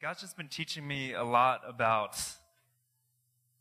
[0.00, 2.18] God's just been teaching me a lot about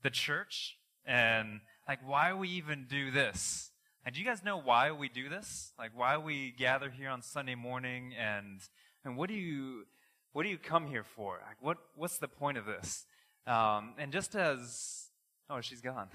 [0.03, 3.71] the church and like why we even do this.
[4.05, 5.73] And do you guys know why we do this?
[5.77, 8.61] Like why we gather here on Sunday morning and
[9.03, 9.83] and what do you
[10.31, 11.41] what do you come here for?
[11.45, 13.05] Like what what's the point of this?
[13.45, 15.09] Um, and just as
[15.49, 16.07] oh she's gone.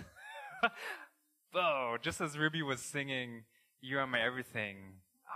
[1.54, 3.42] oh, just as Ruby was singing
[3.82, 4.76] "You Are My Everything,"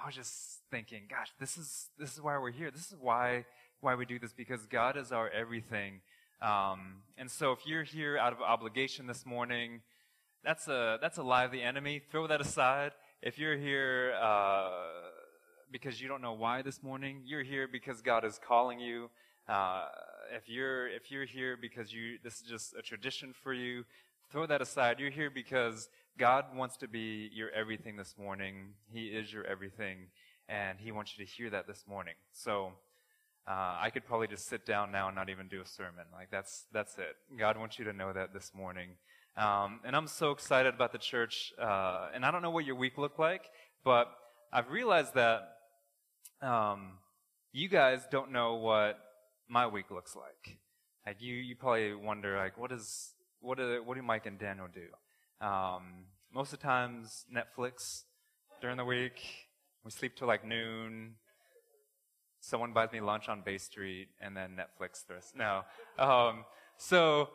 [0.02, 2.70] I was just thinking, gosh, this is this is why we're here.
[2.70, 3.44] This is why
[3.80, 6.00] why we do this because God is our everything.
[6.40, 9.80] Um, and so if you're here out of obligation this morning,
[10.44, 12.00] that's a, that's a lie of the enemy.
[12.10, 12.92] Throw that aside.
[13.22, 14.70] If you're here uh,
[15.70, 19.10] because you don't know why this morning, you're here because God is calling you.
[19.48, 19.86] Uh,
[20.36, 23.84] if you're if you're here because you this is just a tradition for you,
[24.30, 25.00] throw that aside.
[25.00, 28.74] You're here because God wants to be your everything this morning.
[28.92, 30.08] He is your everything,
[30.48, 32.14] and He wants you to hear that this morning.
[32.32, 32.72] So
[33.48, 36.04] uh, I could probably just sit down now and not even do a sermon.
[36.12, 37.16] Like that's that's it.
[37.38, 38.90] God wants you to know that this morning.
[39.38, 41.52] Um, and I'm so excited about the church.
[41.58, 43.44] Uh, and I don't know what your week looked like,
[43.84, 44.08] but
[44.52, 45.48] I've realized that
[46.42, 46.98] um,
[47.52, 48.98] you guys don't know what
[49.48, 50.58] my week looks like.
[51.06, 54.66] Like you, you probably wonder like, what is what do what do Mike and Daniel
[54.72, 55.46] do?
[55.46, 58.02] Um, most of the times, Netflix
[58.60, 59.22] during the week.
[59.84, 61.14] We sleep till like noon
[62.48, 65.22] someone buys me lunch on Bay Street, and then Netflix the.
[65.36, 65.64] No.
[65.98, 66.44] Um,
[66.76, 67.28] so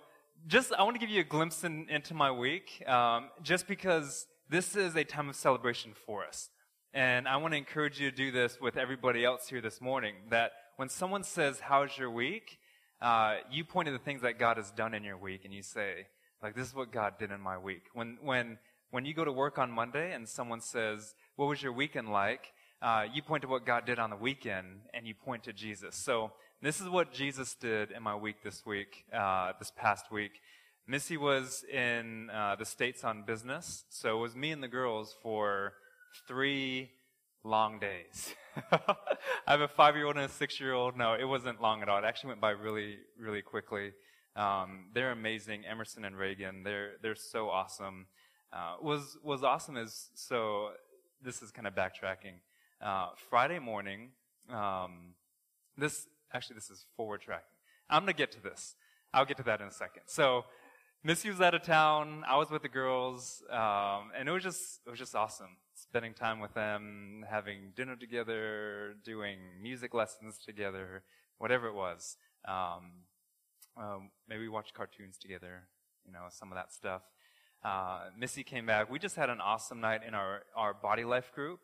[0.48, 4.26] just, I want to give you a glimpse in, into my week, um, just because
[4.50, 6.50] this is a time of celebration for us.
[6.94, 10.16] And I want to encourage you to do this with everybody else here this morning,
[10.30, 12.58] that when someone says, how's your week?
[13.02, 15.62] Uh, you point to the things that God has done in your week, and you
[15.62, 16.08] say,
[16.42, 17.84] like, this is what God did in my week.
[17.94, 18.58] When, when,
[18.92, 22.54] when you go to work on Monday and someone says, what was your weekend like?
[22.84, 25.96] Uh, you point to what God did on the weekend and you point to Jesus.
[25.96, 30.42] So this is what Jesus did in my week this week, uh, this past week.
[30.86, 35.16] Missy was in uh, the States on business, so it was me and the girls
[35.24, 35.74] for
[36.28, 36.92] three
[37.46, 38.36] long days.
[38.72, 38.98] I
[39.48, 40.98] have a five year old and a six year old.
[40.98, 42.00] No, it wasn't long at all.
[42.00, 43.94] It actually went by really, really quickly.
[44.36, 45.64] Um, they're amazing.
[45.66, 48.08] Emerson and Reagan, they're, they're so awesome.
[48.52, 50.72] Uh, was, was awesome is, so
[51.24, 52.40] this is kind of backtracking.
[52.84, 54.10] Uh, Friday morning,
[54.52, 55.14] um,
[55.78, 57.46] this, actually, this is forward tracking.
[57.90, 58.76] I'm to get to this.
[59.14, 60.04] I'll get to that in a second.
[60.08, 60.44] So,
[61.02, 62.26] Missy was out of town.
[62.28, 65.58] I was with the girls, um, and it was just it was just awesome.
[65.76, 71.04] Spending time with them, having dinner together, doing music lessons together,
[71.38, 72.18] whatever it was.
[72.46, 73.04] Um,
[73.78, 75.70] um, maybe we watched cartoons together,
[76.06, 77.02] you know, some of that stuff.
[77.64, 78.92] Uh, Missy came back.
[78.92, 81.62] We just had an awesome night in our our body life group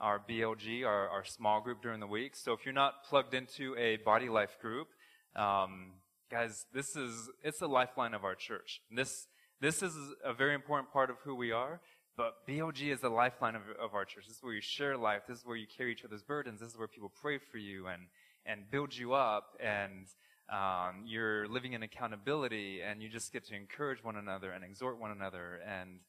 [0.00, 2.34] our BLG, our, our small group during the week.
[2.34, 4.88] So if you're not plugged into a body life group,
[5.36, 5.92] um,
[6.30, 8.80] guys, this is it's the lifeline of our church.
[8.90, 9.26] This
[9.60, 9.94] this is
[10.24, 11.80] a very important part of who we are.
[12.16, 14.26] But BLG is the lifeline of, of our church.
[14.26, 15.22] This is where you share life.
[15.28, 16.60] This is where you carry each other's burdens.
[16.60, 18.02] This is where people pray for you and
[18.46, 20.06] and build you up and
[20.50, 24.98] um, you're living in accountability and you just get to encourage one another and exhort
[24.98, 26.00] one another and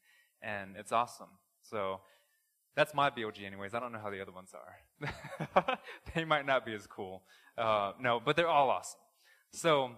[0.42, 1.28] and it's awesome.
[1.62, 2.00] So
[2.74, 3.74] that's my BLG, anyways.
[3.74, 5.78] I don't know how the other ones are.
[6.14, 7.22] they might not be as cool.
[7.56, 9.00] Uh, no, but they're all awesome.
[9.52, 9.90] So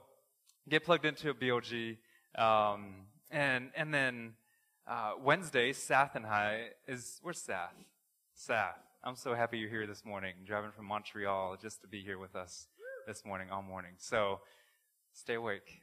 [0.68, 1.98] get plugged into a BLG,
[2.36, 4.34] um, and and then
[4.88, 7.74] uh, Wednesday, Seth and I is where's Seth?
[8.34, 8.78] Seth.
[9.04, 12.34] I'm so happy you're here this morning, driving from Montreal just to be here with
[12.34, 12.66] us
[13.06, 13.92] this morning, all morning.
[13.98, 14.40] So
[15.12, 15.82] stay awake.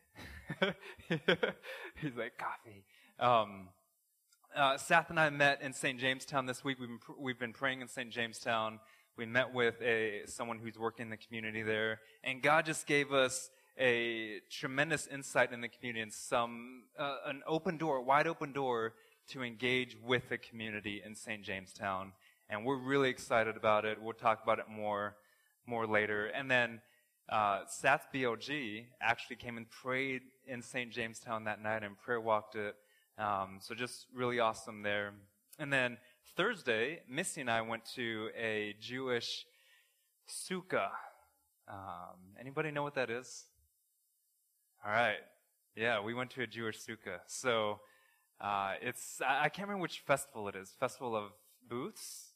[1.09, 2.83] He's like coffee.
[3.19, 3.69] Um,
[4.55, 5.99] uh, Seth and I met in St.
[5.99, 6.79] Jamestown this week.
[6.79, 8.09] We've been, pr- we've been praying in St.
[8.09, 8.79] Jamestown.
[9.17, 11.99] We met with a, someone who's working in the community there.
[12.23, 17.41] And God just gave us a tremendous insight in the community and some, uh, an
[17.47, 18.93] open door, wide open door
[19.29, 21.43] to engage with the community in St.
[21.43, 22.11] Jamestown.
[22.49, 24.01] And we're really excited about it.
[24.01, 25.15] We'll talk about it more,
[25.65, 26.27] more later.
[26.27, 26.81] And then,
[27.29, 30.91] uh, Sats BLG actually came and prayed in St.
[30.91, 32.75] Jamestown that night and prayer walked it
[33.17, 35.13] um, so just really awesome there.
[35.59, 35.97] And then
[36.35, 39.45] Thursday, Missy and I went to a Jewish
[40.29, 40.89] sukkah.
[41.67, 43.45] Um, anybody know what that is?
[44.85, 45.19] All right.
[45.75, 47.19] Yeah, we went to a Jewish sukkah.
[47.27, 47.79] So
[48.39, 50.73] uh, it's I can't remember which festival it is.
[50.79, 51.31] Festival of
[51.69, 52.31] Booths.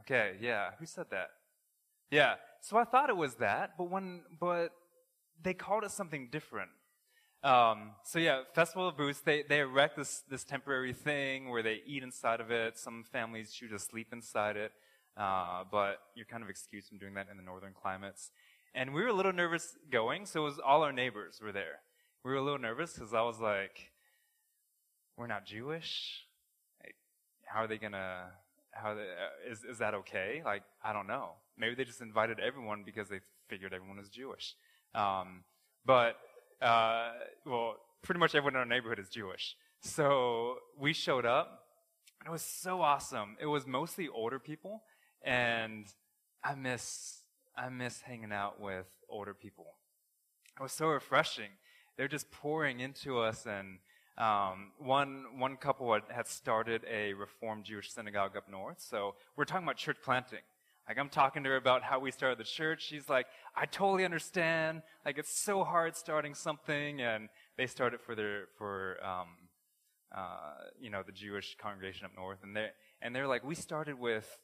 [0.00, 0.70] Okay, yeah.
[0.78, 1.28] Who said that?
[2.10, 2.34] Yeah.
[2.62, 4.70] So I thought it was that, but when but
[5.42, 6.70] they called it something different.
[7.42, 11.80] Um, so yeah, Festival of Booths, they, they erect this, this temporary thing where they
[11.86, 12.78] eat inside of it.
[12.78, 14.72] Some families choose to sleep inside it.
[15.16, 18.30] Uh, but you're kind of excused from doing that in the northern climates.
[18.74, 21.80] And we were a little nervous going, so it was all our neighbors were there.
[22.24, 23.90] We were a little nervous because I was like,
[25.16, 26.24] we're not Jewish.
[27.44, 28.30] How are they gonna?
[28.70, 30.40] How they, uh, is is that okay?
[30.44, 31.32] Like, I don't know.
[31.58, 34.54] Maybe they just invited everyone because they figured everyone was Jewish.
[34.94, 35.42] Um,
[35.84, 36.16] but
[36.60, 37.10] uh,
[37.46, 39.56] well, pretty much everyone in our neighborhood is Jewish.
[39.80, 41.64] So we showed up.
[42.20, 43.36] and It was so awesome.
[43.40, 44.82] It was mostly older people,
[45.22, 45.86] and
[46.44, 47.22] I miss
[47.56, 49.66] I miss hanging out with older people.
[50.58, 51.50] It was so refreshing.
[51.96, 53.78] They're just pouring into us, and
[54.18, 58.80] um, one one couple had, had started a Reformed Jewish synagogue up north.
[58.80, 60.40] So we're talking about church planting.
[60.88, 62.82] Like I'm talking to her about how we started the church.
[62.82, 64.82] She's like, I totally understand.
[65.04, 69.28] Like it's so hard starting something, and they started for their for um,
[70.16, 72.68] uh, you know the Jewish congregation up north, and they
[73.02, 74.38] and they're like, we started with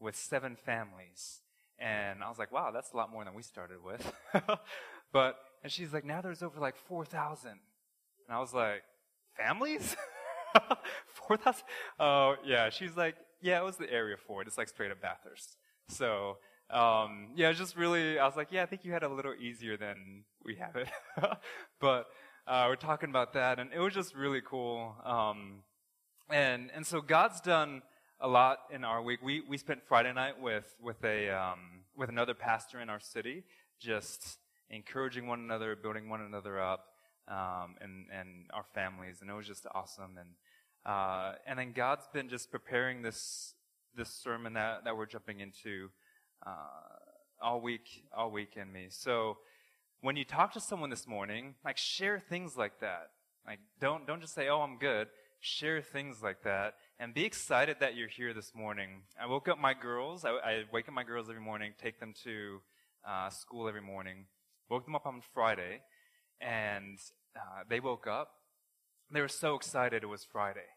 [0.00, 1.42] with seven families,
[1.78, 4.12] and I was like, wow, that's a lot more than we started with.
[5.12, 7.58] but and she's like, now there's over like four thousand,
[8.28, 8.82] and I was like,
[9.36, 9.96] families,
[11.06, 11.64] four thousand?
[11.98, 14.48] Oh yeah, she's like, yeah, it was the area for it.
[14.48, 15.56] It's like straight up Bathurst.
[15.88, 16.38] So,
[16.70, 19.76] um, yeah, just really, I was like, yeah, I think you had a little easier
[19.76, 20.88] than we have it.
[21.80, 22.06] but
[22.46, 24.96] uh, we're talking about that, and it was just really cool.
[25.04, 25.62] Um,
[26.30, 27.82] and and so God's done
[28.20, 29.20] a lot in our week.
[29.22, 33.44] We we spent Friday night with with a um, with another pastor in our city,
[33.80, 34.38] just
[34.70, 36.86] encouraging one another, building one another up,
[37.28, 40.16] um, and and our families, and it was just awesome.
[40.18, 40.30] And
[40.84, 43.54] uh, and then God's been just preparing this
[43.94, 45.90] this sermon that, that we're jumping into
[47.42, 48.86] all week, all week in me.
[48.90, 49.38] So
[50.00, 53.10] when you talk to someone this morning, like share things like that.
[53.46, 55.08] Like don't don't just say, "Oh, I'm good."
[55.40, 59.02] Share things like that, and be excited that you're here this morning.
[59.20, 60.24] I woke up my girls.
[60.24, 62.60] I, I wake up my girls every morning, take them to
[63.04, 64.26] uh, school every morning.
[64.70, 65.80] Woke them up on Friday,
[66.40, 66.96] and
[67.34, 68.30] uh, they woke up.
[69.10, 70.68] They were so excited it was Friday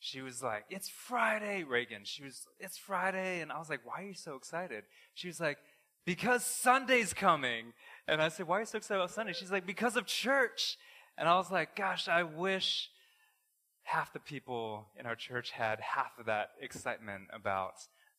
[0.00, 2.02] she was like, It's Friday, Reagan.
[2.04, 3.40] She was, It's Friday.
[3.40, 4.84] And I was like, Why are you so excited?
[5.14, 5.58] She was like,
[6.04, 7.72] Because Sunday's coming.
[8.06, 9.32] And I said, Why are you so excited about Sunday?
[9.32, 10.76] She's like, Because of church.
[11.16, 12.90] And I was like, Gosh, I wish
[13.82, 17.72] half the people in our church had half of that excitement about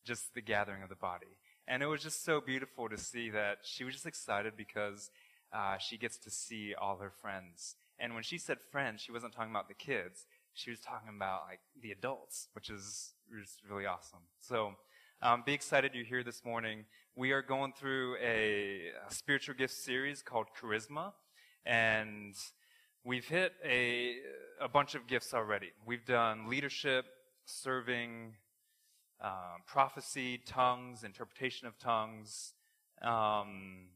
[0.06, 1.28] just the gathering of the body.
[1.68, 5.12] And it was just so beautiful to see that she was just excited because
[5.54, 7.76] uh, she gets to see all her friends.
[8.00, 11.44] And when she said friends, she wasn't talking about the kids she was talking about
[11.48, 14.20] like the adults, which is, is really awesome.
[14.40, 14.74] So
[15.22, 16.86] um, be excited you're here this morning.
[17.16, 21.12] We are going through a, a spiritual gift series called Charisma,
[21.66, 22.36] and
[23.04, 24.16] we've hit a,
[24.62, 25.72] a bunch of gifts already.
[25.86, 27.06] We've done leadership,
[27.46, 28.36] serving,
[29.22, 32.54] um, prophecy, tongues, interpretation of tongues,
[33.02, 33.88] um,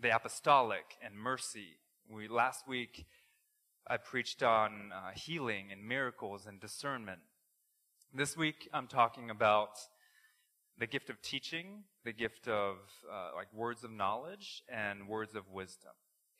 [0.00, 1.78] the apostolic, and mercy.
[2.10, 3.06] We last week
[3.88, 7.20] I preached on uh, healing and miracles and discernment.
[8.12, 9.78] This week, I'm talking about
[10.76, 12.78] the gift of teaching, the gift of
[13.08, 15.92] uh, like words of knowledge, and words of wisdom.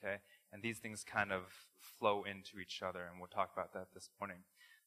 [0.02, 0.16] Okay,
[0.52, 1.42] and these things kind of
[2.00, 4.38] flow into each other, and we'll talk about that this morning.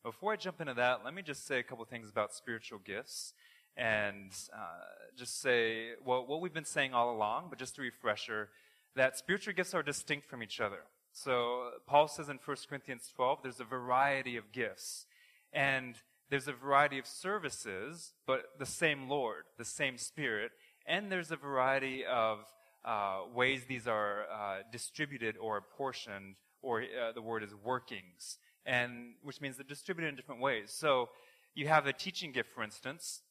[0.04, 3.34] Before I jump into that, let me just say a couple things about spiritual gifts,
[3.78, 8.50] and uh, just say well what we've been saying all along, but just a refresher
[8.98, 10.80] that spiritual gifts are distinct from each other.
[11.24, 15.06] So Paul says in 1 Corinthians 12, there's a variety of gifts.
[15.52, 15.96] And
[16.30, 20.52] there's a variety of services, but the same Lord, the same Spirit.
[20.86, 22.40] And there's a variety of
[22.86, 29.16] uh, ways these are uh, distributed or apportioned, or uh, the word is workings, and
[29.22, 30.72] which means they're distributed in different ways.
[30.72, 31.10] So
[31.54, 33.22] you have a teaching gift, for instance,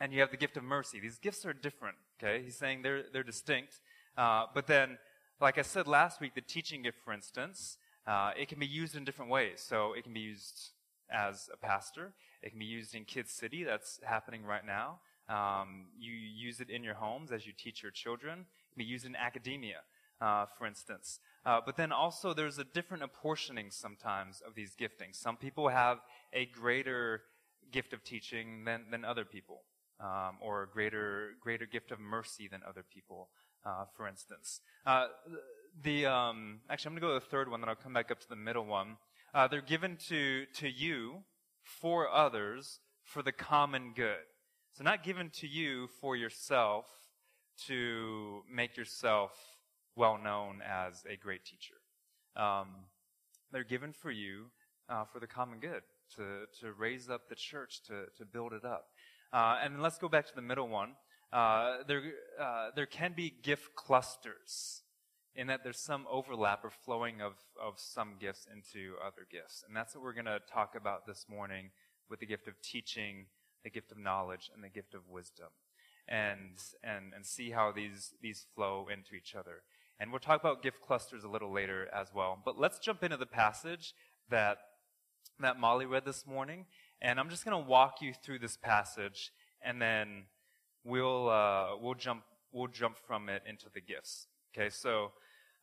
[0.00, 1.00] and you have the gift of mercy.
[1.00, 1.96] These gifts are different.
[2.22, 3.80] Okay, he's saying they're they're distinct,
[4.16, 4.98] uh, but then
[5.40, 8.96] like I said last week, the teaching gift, for instance, uh, it can be used
[8.96, 9.64] in different ways.
[9.66, 10.70] So it can be used
[11.10, 12.12] as a pastor.
[12.42, 13.64] It can be used in Kids City.
[13.64, 15.00] That's happening right now.
[15.28, 18.40] Um, you use it in your homes as you teach your children.
[18.40, 19.80] It can be used in academia,
[20.20, 21.20] uh, for instance.
[21.44, 25.16] Uh, but then also there's a different apportioning sometimes of these giftings.
[25.16, 25.98] Some people have
[26.32, 27.22] a greater
[27.70, 29.64] gift of teaching than, than other people,
[30.00, 33.28] um, or a greater, greater gift of mercy than other people
[33.64, 34.60] uh, for instance.
[34.86, 35.06] Uh,
[35.82, 38.10] the um, actually, I'm going to go to the third one, then I'll come back
[38.10, 38.96] up to the middle one.
[39.34, 41.22] Uh, they're given to to you
[41.62, 44.26] for others for the common good.
[44.72, 46.86] So not given to you for yourself
[47.66, 49.32] to make yourself
[49.96, 51.74] well known as a great teacher.
[52.36, 52.68] Um,
[53.50, 54.46] they're given for you
[54.88, 55.82] uh, for the common good
[56.16, 58.86] to to raise up the church to to build it up.
[59.32, 60.92] Uh, and let's go back to the middle one.
[61.32, 62.02] Uh, there,
[62.40, 64.82] uh, there can be gift clusters
[65.34, 69.62] in that there's some overlap or flowing of, of some gifts into other gifts.
[69.66, 71.70] And that's what we're going to talk about this morning
[72.10, 73.26] with the gift of teaching,
[73.62, 75.48] the gift of knowledge, and the gift of wisdom.
[76.08, 79.62] And, and, and see how these, these flow into each other.
[80.00, 82.38] And we'll talk about gift clusters a little later as well.
[82.42, 83.92] But let's jump into the passage
[84.30, 84.56] that,
[85.38, 86.64] that Molly read this morning.
[87.02, 89.30] And I'm just going to walk you through this passage,
[89.62, 90.24] and then
[90.88, 94.26] we'll, uh, we'll, jump, we'll jump from it into the gifts.
[94.56, 95.12] Okay, so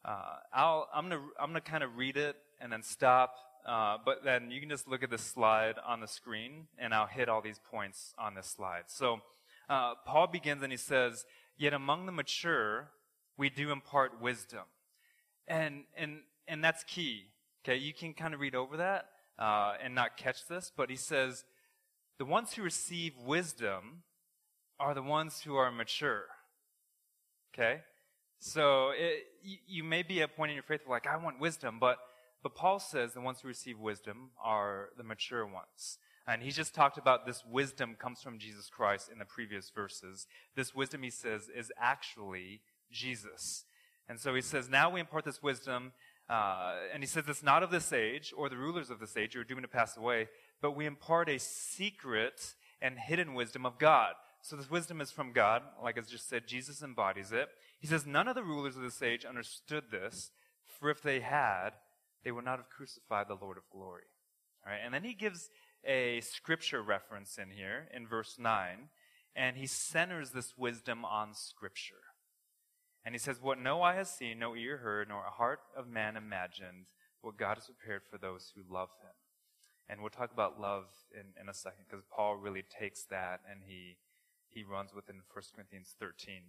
[0.05, 3.35] uh, I'll, I'm to I'm gonna kind of read it and then stop,
[3.67, 7.07] uh, but then you can just look at the slide on the screen, and I'll
[7.07, 8.83] hit all these points on this slide.
[8.87, 9.21] So
[9.69, 11.25] uh, Paul begins and he says,
[11.57, 12.91] Yet among the mature,
[13.37, 14.63] we do impart wisdom.
[15.47, 17.31] And, and, and that's key.
[17.63, 19.07] Okay, you can kind of read over that
[19.39, 21.45] uh, and not catch this, but he says,
[22.17, 24.03] the ones who receive wisdom
[24.79, 26.25] are the ones who are mature.
[27.53, 27.81] Okay?
[28.39, 29.23] So it,
[29.65, 31.97] you, may be at a point in your faith where like, I want wisdom, but,
[32.43, 35.97] but Paul says the ones who receive wisdom are the mature ones.
[36.27, 40.27] And he just talked about this wisdom comes from Jesus Christ in the previous verses.
[40.55, 43.65] This wisdom, he says, is actually Jesus.
[44.09, 45.93] And so he says, now we impart this wisdom,
[46.29, 49.33] uh, and he says it's not of this age or the rulers of this age
[49.33, 50.27] who are doomed to pass away,
[50.61, 54.13] but we impart a secret and hidden wisdom of God.
[54.45, 57.49] So this wisdom is from God, like I just said, Jesus embodies it.
[57.79, 60.29] He says, none of the rulers of this age understood this,
[60.79, 61.71] for if they had,
[62.23, 64.03] they would not have crucified the Lord of glory.
[64.63, 65.49] All right, and then he gives
[65.83, 68.89] a scripture reference in here in verse 9,
[69.35, 72.13] and he centers this wisdom on scripture.
[73.03, 75.87] And he says, What no eye has seen, no ear heard, nor a heart of
[75.87, 76.85] man imagined,
[77.21, 79.13] what God has prepared for those who love him.
[79.89, 83.61] And we'll talk about love in, in a second, because Paul really takes that and
[83.65, 83.97] he,
[84.55, 86.41] he runs with it in 1 Corinthians 13.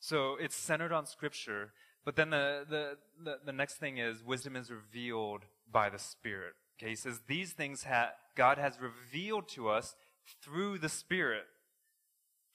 [0.00, 1.72] So it's centered on Scripture,
[2.04, 6.54] but then the, the, the, the next thing is wisdom is revealed by the Spirit.
[6.76, 9.94] Okay, he says these things ha- God has revealed to us
[10.42, 11.44] through the Spirit.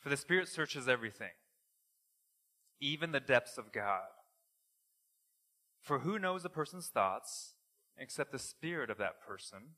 [0.01, 1.31] For the Spirit searches everything
[2.79, 4.07] even the depths of God.
[5.81, 7.53] For who knows a person's thoughts
[7.97, 9.75] except the spirit of that person,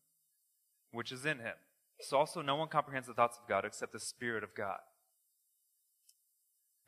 [0.92, 1.56] which is in him?
[2.02, 4.80] So also no one comprehends the thoughts of God except the spirit of God.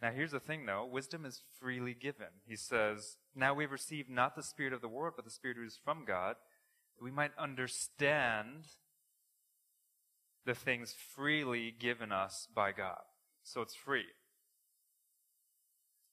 [0.02, 2.28] Now here's the thing though, wisdom is freely given.
[2.46, 5.66] He says, now we've received not the spirit of the world, but the spirit who
[5.66, 6.36] is from God,
[6.98, 8.66] that we might understand
[10.46, 13.00] the things freely given us by God.
[13.44, 14.06] So it's free.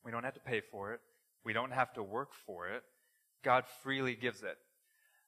[0.05, 1.01] We don't have to pay for it.
[1.45, 2.83] We don't have to work for it.
[3.45, 4.57] God freely gives it.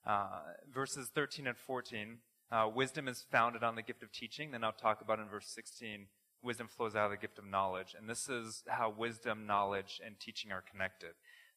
[0.07, 0.41] Uh,
[0.73, 2.19] verses 13 and 14,
[2.53, 4.51] uh, wisdom is founded on the gift of teaching.
[4.51, 6.07] Then I'll talk about in verse 16,
[6.43, 7.97] wisdom flows out of the gift of knowledge.
[7.99, 11.13] And this is how wisdom, knowledge, and teaching are connected.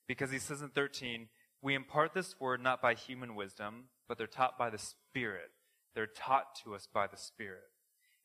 [0.07, 1.27] Because he says in 13,
[1.61, 5.51] we impart this word not by human wisdom, but they're taught by the Spirit.
[5.95, 7.71] They're taught to us by the Spirit,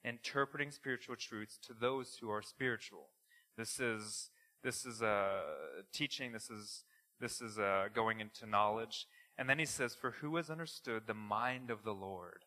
[0.04, 3.08] interpreting spiritual truths to those who are spiritual.
[3.56, 4.30] This is
[4.62, 5.40] this is a
[5.92, 6.32] teaching.
[6.32, 6.84] This is
[7.18, 9.06] this is a going into knowledge.
[9.38, 12.44] And then he says, "For who has understood the mind of the Lord,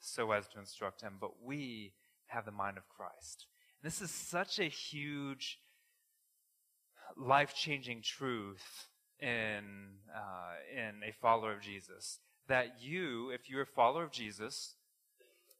[0.00, 1.14] so as to instruct him?
[1.20, 1.92] But we
[2.26, 3.46] have the mind of Christ."
[3.82, 5.58] This is such a huge,
[7.16, 8.88] life-changing truth
[9.18, 12.18] in uh, in a follower of Jesus.
[12.48, 14.74] That you, if you're a follower of Jesus,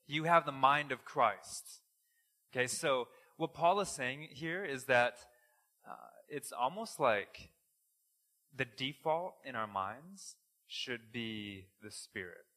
[0.06, 1.80] you have the mind of Christ.
[2.52, 3.06] Okay, so
[3.36, 5.14] what Paul is saying here is that
[5.88, 7.50] uh, it's almost like
[8.54, 10.34] the default in our minds
[10.66, 12.49] should be the Spirit.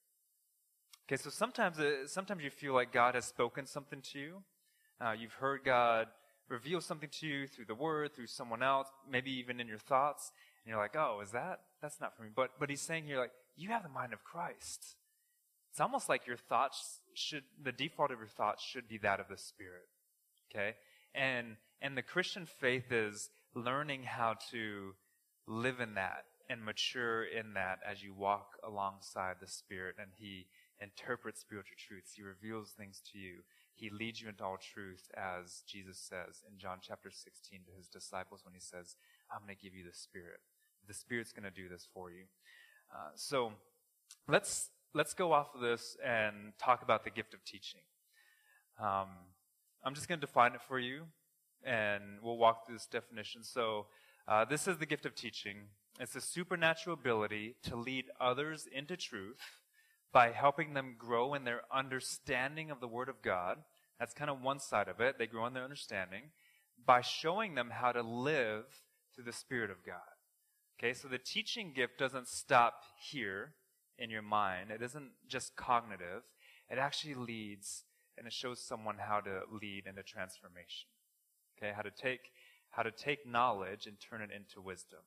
[1.13, 4.43] Okay, so sometimes, uh, sometimes you feel like God has spoken something to you.
[5.00, 6.08] Uh, you've heard God
[6.50, 10.32] reveal something to you through the Word, through someone else, maybe even in your thoughts,
[10.65, 11.60] and you're like, "Oh, is that?
[11.84, 14.24] That's not for me." But but He's saying here, like, you have the mind of
[14.24, 14.96] Christ.
[15.70, 19.27] It's almost like your thoughts should, the default of your thoughts should be that of
[19.27, 19.89] the Spirit.
[20.50, 20.74] Okay,
[21.13, 24.96] and and the Christian faith is learning how to
[25.46, 30.48] live in that and mature in that as you walk alongside the Spirit and He
[30.84, 32.13] interprets spiritual truths.
[32.16, 33.44] He reveals things to you.
[33.74, 37.88] He leads you into all truth, as Jesus says in John chapter 16 to His
[37.88, 38.96] disciples when He says,
[39.32, 40.40] I'm going to give you the Spirit.
[40.88, 42.25] The Spirit's going to do this for you.
[42.94, 43.54] Uh, so
[44.28, 47.82] let's, let's go off of this and talk about the gift of teaching.
[48.80, 49.08] Um,
[49.84, 51.04] I'm just going to define it for you
[51.66, 53.44] and we'll walk through this definition.
[53.44, 53.88] So,
[54.28, 55.68] uh, this is the gift of teaching.
[56.00, 59.42] It's a supernatural ability to lead others into truth
[60.13, 63.58] by helping them grow in their understanding of the Word of God
[64.00, 65.17] That's kind of one side of it.
[65.17, 66.24] They grow in their understanding
[66.86, 68.65] by showing them how to live
[69.15, 69.98] through the Spirit of God.
[70.79, 73.53] Okay, so the teaching gift doesn't stop here
[73.98, 74.72] in your mind.
[74.72, 76.24] It isn't just cognitive.
[76.70, 77.86] It actually leads
[78.17, 80.89] and it shows someone how to lead into transformation.
[81.58, 82.32] Okay, how to take
[82.72, 85.00] how to take knowledge and turn it into wisdom.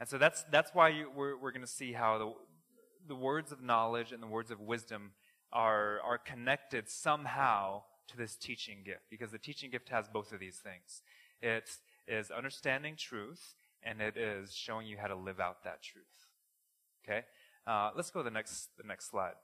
[0.00, 2.34] And so that's that's why you, we're we're going to see how the
[3.06, 5.12] the words of knowledge and the words of wisdom
[5.52, 10.40] are are connected somehow to this teaching gift because the teaching gift has both of
[10.40, 11.02] these things.
[11.40, 11.70] It
[12.06, 16.04] is understanding truth and it is showing you how to live out that truth.
[17.04, 17.24] Okay,
[17.66, 19.34] uh, let's go to the next the next slide.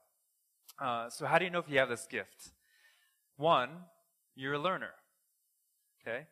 [0.80, 2.50] Uh, so how do you know if you have this gift?
[3.36, 3.70] One,
[4.34, 4.92] you're a learner.
[6.02, 6.26] Okay,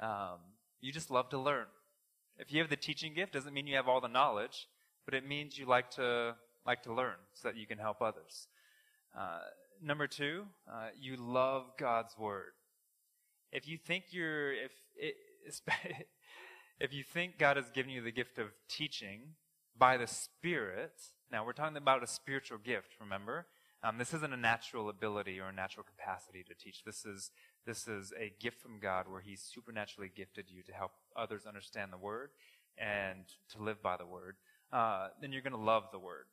[0.00, 0.38] um,
[0.80, 1.66] you just love to learn.
[2.38, 4.66] If you have the teaching gift, doesn't mean you have all the knowledge,
[5.04, 6.34] but it means you like to
[6.66, 8.46] like to learn so that you can help others.
[9.16, 9.40] Uh,
[9.82, 12.52] number two, uh, you love God's word.
[13.52, 15.16] If you think you're if it,
[16.80, 19.34] if you think God has given you the gift of teaching
[19.76, 20.94] by the Spirit,
[21.30, 22.94] now we're talking about a spiritual gift.
[23.00, 23.46] Remember,
[23.82, 26.84] um, this isn't a natural ability or a natural capacity to teach.
[26.84, 27.30] This is
[27.66, 31.92] this is a gift from God where He's supernaturally gifted you to help others understand
[31.92, 32.30] the Word
[32.78, 34.36] and to live by the Word.
[34.72, 36.24] Uh, then you're going to love the Word.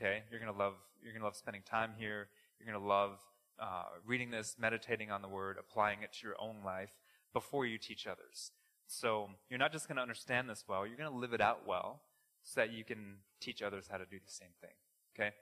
[0.00, 2.28] Okay, you're going to love you're to love spending time here.
[2.58, 3.18] You're going to love
[3.60, 6.92] uh, reading this, meditating on the Word, applying it to your own life
[7.32, 8.52] before you teach others.
[8.86, 11.66] So you're not just going to understand this well; you're going to live it out
[11.66, 12.02] well,
[12.44, 14.70] so that you can teach others how to do the same thing.
[15.18, 15.34] Okay.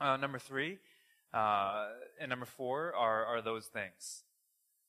[0.00, 0.78] Uh, number three
[1.34, 1.86] uh,
[2.20, 4.24] and number four are are those things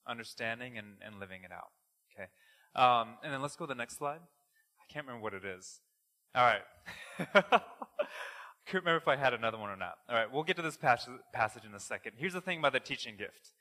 [0.07, 1.71] understanding and, and living it out.
[2.13, 2.27] Okay.
[2.75, 4.19] Um, and then let's go to the next slide.
[4.19, 5.79] I can't remember what it is.
[6.35, 7.61] All right.
[8.67, 9.95] Couldn't remember if I had another one or not.
[10.09, 12.13] All right, we'll get to this passage in a second.
[12.17, 13.51] Here's the thing about the teaching gift.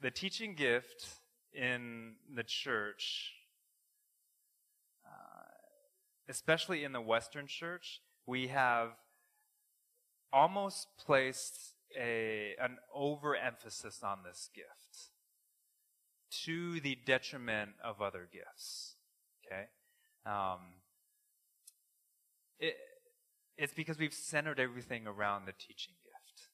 [0.00, 1.06] The teaching gift
[1.52, 3.32] in the church,
[5.06, 5.44] uh,
[6.28, 8.90] especially in the Western church, we have
[10.32, 15.10] almost placed a, an overemphasis on this gift
[16.44, 18.96] to the detriment of other gifts.
[19.46, 19.64] Okay?
[20.24, 20.60] Um,
[22.58, 22.76] it,
[23.56, 26.48] it's because we've centered everything around the teaching gift.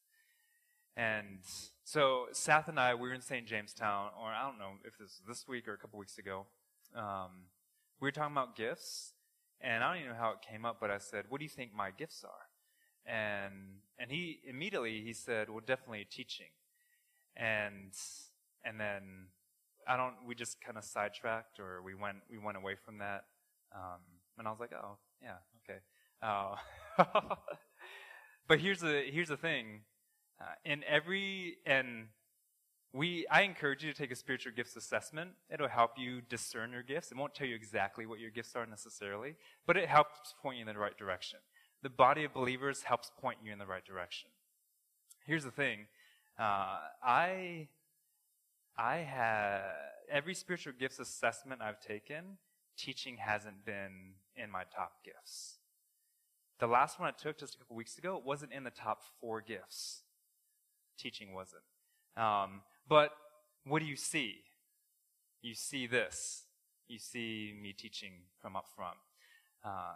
[0.95, 1.39] And
[1.83, 3.47] so Seth and I, we were in St.
[3.47, 6.45] Jamestown, or I don't know if this was this week or a couple weeks ago.
[6.95, 7.47] Um,
[8.01, 9.13] we were talking about gifts,
[9.61, 11.49] and I don't even know how it came up, but I said, "What do you
[11.49, 12.49] think my gifts are?"
[13.09, 16.51] and and he immediately he said, "Well, definitely teaching,"
[17.35, 17.93] and
[18.63, 19.27] and then
[19.87, 20.15] I don't.
[20.25, 23.25] We just kind of sidetracked, or we went we went away from that,
[23.75, 24.01] um,
[24.37, 25.37] and I was like, "Oh, yeah,
[26.23, 26.61] okay."
[26.97, 27.35] Uh,
[28.47, 29.81] but here's the here's the thing:
[30.41, 32.07] uh, in every and
[32.93, 35.31] we I encourage you to take a spiritual gifts assessment.
[35.49, 37.11] It'll help you discern your gifts.
[37.11, 39.35] It won't tell you exactly what your gifts are necessarily,
[39.67, 41.39] but it helps point you in the right direction
[41.81, 44.29] the body of believers helps point you in the right direction.
[45.25, 45.87] Here's the thing.
[46.37, 47.67] Uh, I,
[48.77, 49.61] I had,
[50.11, 52.37] every spiritual gifts assessment I've taken,
[52.77, 55.58] teaching hasn't been in my top gifts.
[56.59, 59.39] The last one I took just a couple weeks ago wasn't in the top four
[59.39, 60.01] gifts.
[60.97, 61.63] Teaching wasn't.
[62.17, 63.11] Um, but
[63.63, 64.41] what do you see?
[65.41, 66.43] You see this.
[66.89, 68.97] You see me teaching from up front.
[69.63, 69.93] Uh,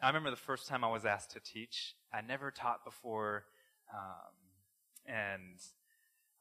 [0.00, 1.94] I remember the first time I was asked to teach.
[2.12, 3.44] I never taught before,
[3.92, 4.32] um,
[5.04, 5.58] and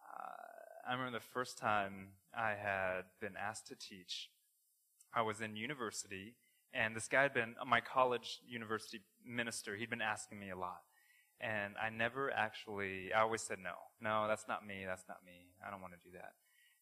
[0.02, 4.30] uh, I remember the first time I had been asked to teach.
[5.14, 6.36] I was in university,
[6.74, 9.76] and this guy had been my college university minister.
[9.76, 10.82] He'd been asking me a lot,
[11.40, 13.14] and I never actually.
[13.14, 14.84] I always said no, no, that's not me.
[14.86, 15.52] That's not me.
[15.66, 16.34] I don't want to do that.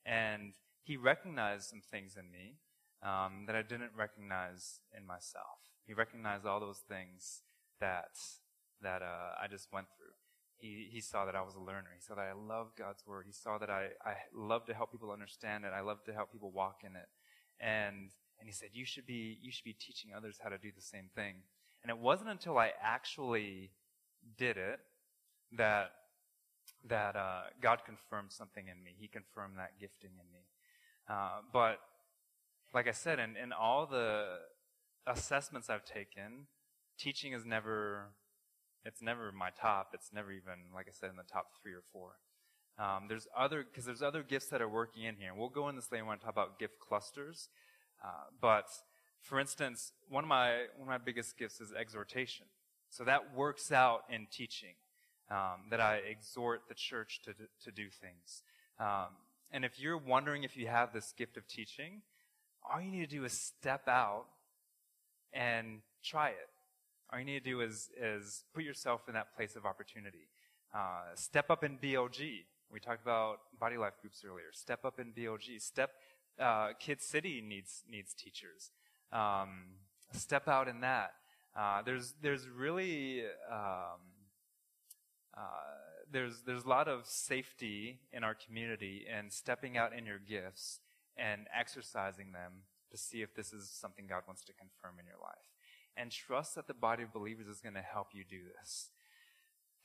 [0.05, 0.53] And
[0.83, 2.57] he recognized some things in me
[3.01, 5.59] um, that I didn't recognize in myself.
[5.85, 7.41] He recognized all those things
[7.79, 8.17] that
[8.81, 10.13] that uh, I just went through.
[10.57, 11.89] He he saw that I was a learner.
[11.93, 13.25] He saw that I love God's word.
[13.27, 15.71] He saw that I I love to help people understand it.
[15.75, 17.09] I love to help people walk in it.
[17.59, 20.71] And and he said you should be you should be teaching others how to do
[20.75, 21.43] the same thing.
[21.85, 23.69] And it wasn't until I actually
[24.39, 24.79] did it
[25.55, 25.91] that
[26.89, 28.95] that uh, God confirmed something in me.
[28.97, 30.47] He confirmed that gifting in me.
[31.07, 31.77] Uh, but
[32.73, 34.25] like I said, in, in all the
[35.05, 36.47] assessments I've taken,
[36.97, 38.13] teaching is never,
[38.83, 39.91] it's never my top.
[39.93, 42.13] It's never even, like I said, in the top three or four.
[42.79, 45.29] Um, there's other, because there's other gifts that are working in here.
[45.29, 47.49] And We'll go in this later when I talk about gift clusters.
[48.03, 48.69] Uh, but
[49.25, 52.45] for instance, one of my one of my biggest gifts is exhortation.
[52.89, 54.75] So that works out in teaching.
[55.29, 58.43] um, that I exhort the church to, to do things.
[58.79, 59.07] Um,
[59.51, 62.01] and if you're wondering if you have this gift of teaching,
[62.63, 64.25] all you need to do is step out
[65.33, 66.49] and try it.
[67.11, 70.27] All you need to do is, is put yourself in that place of opportunity.
[70.73, 72.45] Uh, step up in BLG.
[72.71, 74.51] We talked about body life groups earlier.
[74.51, 75.61] Step up in BLG.
[75.61, 75.91] Step,
[76.39, 78.71] uh, Kid City needs, needs teachers.
[79.11, 79.65] Um,
[80.11, 81.13] step out in that.
[81.55, 84.01] Uh, there's, there's really, um,
[85.37, 85.41] uh,
[86.11, 90.79] there's, there's a lot of safety in our community in stepping out in your gifts
[91.17, 95.19] and exercising them to see if this is something God wants to confirm in your
[95.21, 95.35] life.
[95.97, 98.89] And trust that the body of believers is going to help you do this.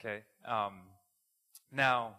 [0.01, 0.25] Okay?
[0.45, 0.81] Um,
[1.71, 2.17] now,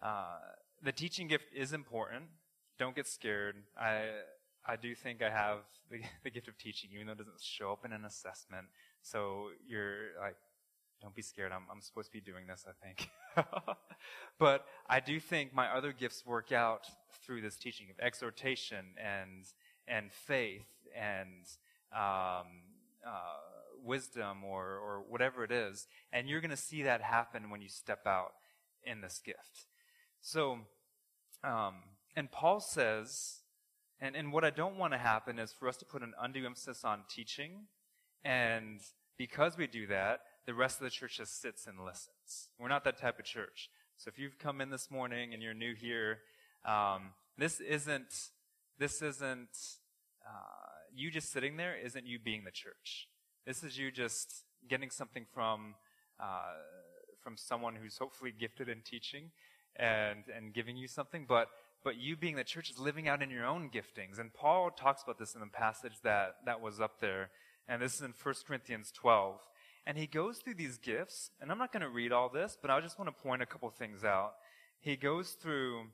[0.00, 0.38] uh,
[0.82, 2.24] the teaching gift is important.
[2.78, 3.56] Don't get scared.
[3.76, 4.04] I,
[4.66, 5.58] I do think I have
[5.90, 8.66] the, the gift of teaching, even though it doesn't show up in an assessment.
[9.02, 10.36] So you're like,
[11.00, 11.52] don't be scared.
[11.52, 13.08] I'm, I'm supposed to be doing this, I think.
[14.38, 16.86] but I do think my other gifts work out
[17.24, 19.44] through this teaching of exhortation and,
[19.86, 21.44] and faith and
[21.92, 22.46] um,
[23.06, 23.38] uh,
[23.84, 25.86] wisdom or, or whatever it is.
[26.12, 28.32] And you're going to see that happen when you step out
[28.82, 29.66] in this gift.
[30.22, 30.60] So,
[31.44, 31.74] um,
[32.16, 33.42] and Paul says,
[34.00, 36.44] and, and what I don't want to happen is for us to put an undue
[36.44, 37.66] emphasis on teaching.
[38.24, 38.80] And
[39.16, 42.50] because we do that, the rest of the church just sits and listens.
[42.58, 43.70] We're not that type of church.
[43.96, 46.18] So if you've come in this morning and you're new here,
[46.66, 48.30] um, this isn't
[48.78, 49.56] this isn't
[50.26, 51.76] uh, you just sitting there.
[51.76, 53.08] Isn't you being the church?
[53.46, 55.74] This is you just getting something from
[56.20, 56.54] uh,
[57.22, 59.30] from someone who's hopefully gifted in teaching
[59.76, 61.48] and and giving you something, but
[61.86, 64.18] but you being the church is living out in your own giftings.
[64.18, 67.30] And Paul talks about this in the passage that that was up there,
[67.68, 69.38] and this is in 1 Corinthians 12.
[69.86, 72.72] And he goes through these gifts, and I'm not going to read all this, but
[72.72, 74.32] I just want to point a couple things out.
[74.80, 75.84] He goes through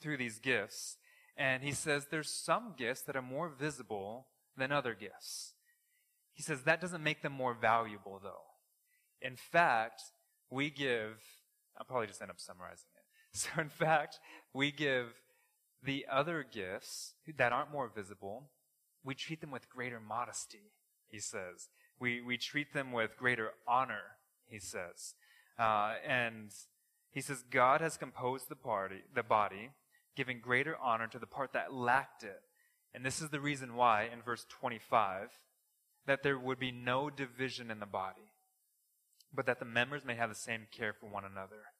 [0.00, 0.96] through these gifts,
[1.36, 5.54] and he says there's some gifts that are more visible than other gifts.
[6.32, 8.46] He says that doesn't make them more valuable, though.
[9.20, 10.02] In fact,
[10.50, 11.20] we give,
[11.76, 12.99] I'll probably just end up summarizing it.
[13.32, 14.18] So, in fact,
[14.52, 15.14] we give
[15.82, 18.50] the other gifts that aren't more visible,
[19.04, 20.72] we treat them with greater modesty,
[21.08, 21.68] he says.
[21.98, 25.14] We, we treat them with greater honor, he says.
[25.58, 26.50] Uh, and
[27.10, 29.70] he says, God has composed the, party, the body,
[30.16, 32.42] giving greater honor to the part that lacked it.
[32.92, 35.28] And this is the reason why, in verse 25,
[36.06, 38.32] that there would be no division in the body,
[39.32, 41.72] but that the members may have the same care for one another.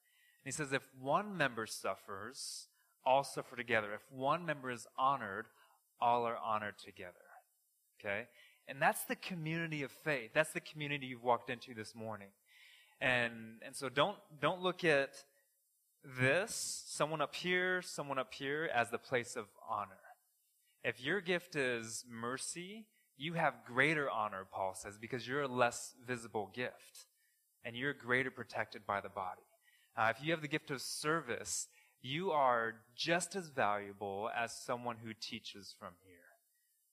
[0.45, 2.69] He says, if one member suffers,
[3.05, 3.93] all suffer together.
[3.95, 5.47] If one member is honored,
[6.01, 7.13] all are honored together.
[8.01, 8.27] Okay?
[8.67, 10.31] And that's the community of faith.
[10.33, 12.29] That's the community you've walked into this morning.
[13.01, 15.11] And, and so don't, don't look at
[16.05, 19.91] this, someone up here, someone up here, as the place of honor.
[20.83, 22.87] If your gift is mercy,
[23.19, 27.07] you have greater honor, Paul says, because you're a less visible gift.
[27.65, 29.43] And you're greater protected by the body.
[29.97, 31.69] Uh, if you have the gift of service,
[32.03, 36.17] you are just as valuable as someone who teaches from here.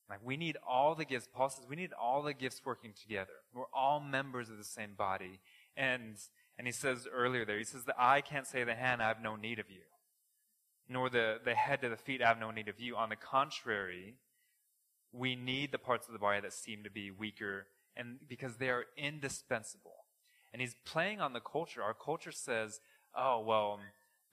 [0.10, 1.28] Like we need all the gifts.
[1.34, 3.34] Paul says we need all the gifts working together.
[3.54, 5.40] We're all members of the same body.
[5.76, 6.16] And
[6.58, 9.10] and he says earlier there, he says the eye can't say to the hand, I
[9.10, 9.82] have no need of you.
[10.90, 12.96] Nor the, the head to the feet, I have no need of you.
[12.96, 14.16] On the contrary,
[15.12, 18.70] we need the parts of the body that seem to be weaker and because they
[18.70, 19.97] are indispensable.
[20.54, 21.84] And he's playing on the culture.
[21.84, 22.80] Our culture says,
[23.16, 23.80] oh, well,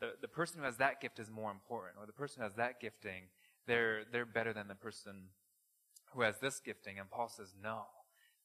[0.01, 2.55] the, the person who has that gift is more important, or the person who has
[2.55, 3.25] that gifting,
[3.67, 5.31] they're, they're better than the person
[6.13, 6.99] who has this gifting.
[6.99, 7.83] And Paul says, no.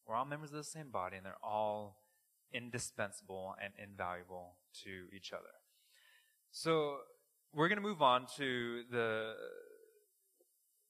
[0.08, 1.98] We're all members of the same body, and they're all
[2.52, 5.54] indispensable and invaluable to each other.
[6.52, 6.98] So
[7.54, 9.34] we're going to move on to the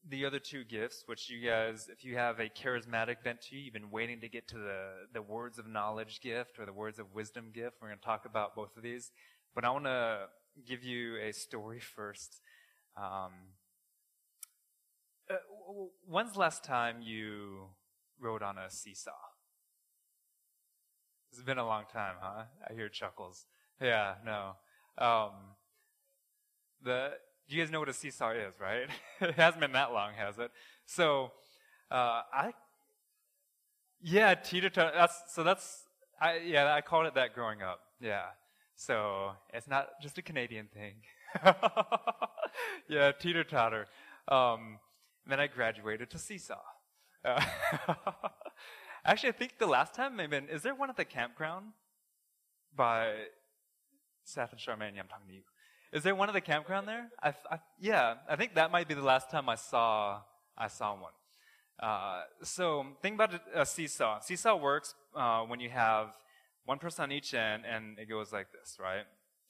[0.08, 3.64] the other two gifts, which you guys, if you have a charismatic bent to you,
[3.64, 7.00] you've been waiting to get to the, the words of knowledge gift or the words
[7.00, 7.78] of wisdom gift.
[7.82, 9.12] We're going to talk about both of these.
[9.54, 10.28] But I want to
[10.68, 12.42] give you a story first.
[12.96, 13.32] Um,
[15.30, 15.36] uh,
[16.08, 17.68] when's the last time you
[18.20, 19.12] rode on a seesaw?
[21.32, 22.44] It's been a long time, huh?
[22.68, 23.46] I hear chuckles.
[23.82, 24.56] Yeah, no.
[24.98, 25.32] Um,
[26.84, 27.12] the
[27.50, 28.88] you guys know what a seesaw is, right?
[29.22, 30.52] it hasn't been that long, has it?
[30.86, 31.32] So,
[31.92, 32.54] uh, I,
[34.02, 34.92] yeah, teeter totter.
[34.96, 35.44] That's so.
[35.44, 35.84] That's
[36.22, 36.38] I.
[36.38, 37.80] Yeah, I called it that growing up.
[38.00, 38.26] Yeah.
[38.76, 40.94] So it's not just a Canadian thing.
[42.88, 43.88] yeah, teeter totter.
[44.30, 44.80] Um,
[45.28, 46.56] then I graduated to seesaw.
[47.26, 47.44] Uh,
[49.06, 51.74] Actually, I think the last time, maybe, is there one at the campground?
[52.76, 53.14] by
[54.24, 55.00] Seth and Charmaine.
[55.00, 55.42] I'm talking to you.
[55.92, 57.08] Is there one at the campground there?
[57.22, 60.22] I, I, yeah, I think that might be the last time I saw
[60.58, 61.14] I saw one.
[61.82, 64.20] Uh, so think about a seesaw.
[64.20, 66.10] Seesaw works uh, when you have
[66.66, 69.06] one person on each end, and it goes like this, right?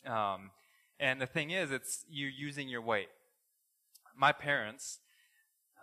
[0.05, 0.51] Um,
[0.99, 3.09] and the thing is, it's you using your weight.
[4.15, 4.99] My parents,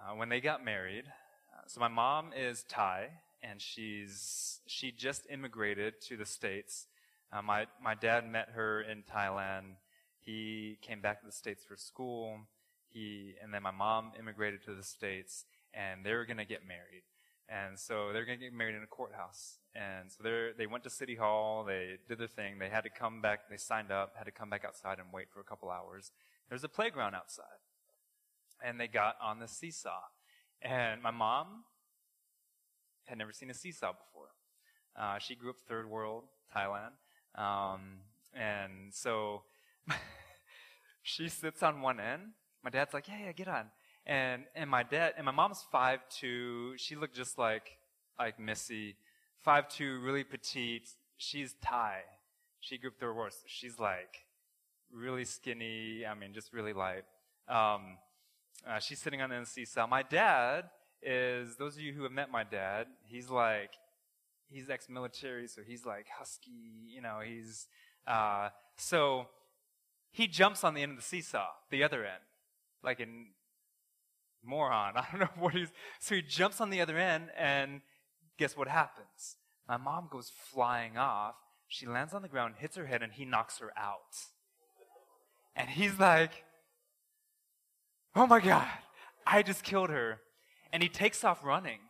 [0.00, 3.08] uh, when they got married, uh, so my mom is Thai,
[3.42, 6.86] and she's she just immigrated to the states.
[7.32, 9.76] Uh, my my dad met her in Thailand.
[10.26, 12.40] He came back to the states for school.
[12.92, 16.66] He and then my mom immigrated to the states, and they were going to get
[16.66, 17.04] married.
[17.48, 19.58] And so they're going to get married in a courthouse.
[19.76, 21.62] And so they they went to City Hall.
[21.64, 22.58] They did their thing.
[22.58, 23.48] They had to come back.
[23.48, 26.10] They signed up, had to come back outside and wait for a couple hours.
[26.48, 27.62] There's a playground outside.
[28.64, 30.00] And they got on the seesaw.
[30.60, 31.64] And my mom
[33.04, 34.30] had never seen a seesaw before.
[34.98, 36.90] Uh, she grew up third world, Thailand.
[37.36, 38.00] Um,
[38.34, 39.42] and so
[41.06, 42.32] she sits on one end.
[42.64, 43.66] My dad's like, yeah, yeah, get on.
[44.04, 46.74] And, and my dad, and my mom's five two.
[46.78, 47.78] She looked just like,
[48.18, 48.96] like Missy.
[49.38, 50.88] Five two, really petite.
[51.16, 52.00] She's Thai.
[52.58, 53.32] She grew up third world.
[53.32, 54.24] So she's like
[54.92, 56.04] really skinny.
[56.04, 57.04] I mean, just really light.
[57.48, 57.98] Um,
[58.68, 59.86] uh, she's sitting on the seesaw.
[59.86, 60.64] My dad
[61.00, 63.70] is, those of you who have met my dad, he's like,
[64.48, 66.50] he's ex-military, so he's like husky,
[66.88, 67.68] you know, he's,
[68.08, 69.28] uh, so
[70.16, 72.22] he jumps on the end of the seesaw, the other end,
[72.82, 73.06] like a
[74.42, 74.94] moron.
[74.96, 75.68] I don't know what he's,
[76.00, 77.82] so he jumps on the other end, and
[78.38, 79.36] guess what happens?
[79.68, 81.34] My mom goes flying off.
[81.68, 84.16] She lands on the ground, hits her head, and he knocks her out.
[85.54, 86.44] And he's like,
[88.14, 88.68] oh my God,
[89.26, 90.20] I just killed her.
[90.72, 91.80] And he takes off running.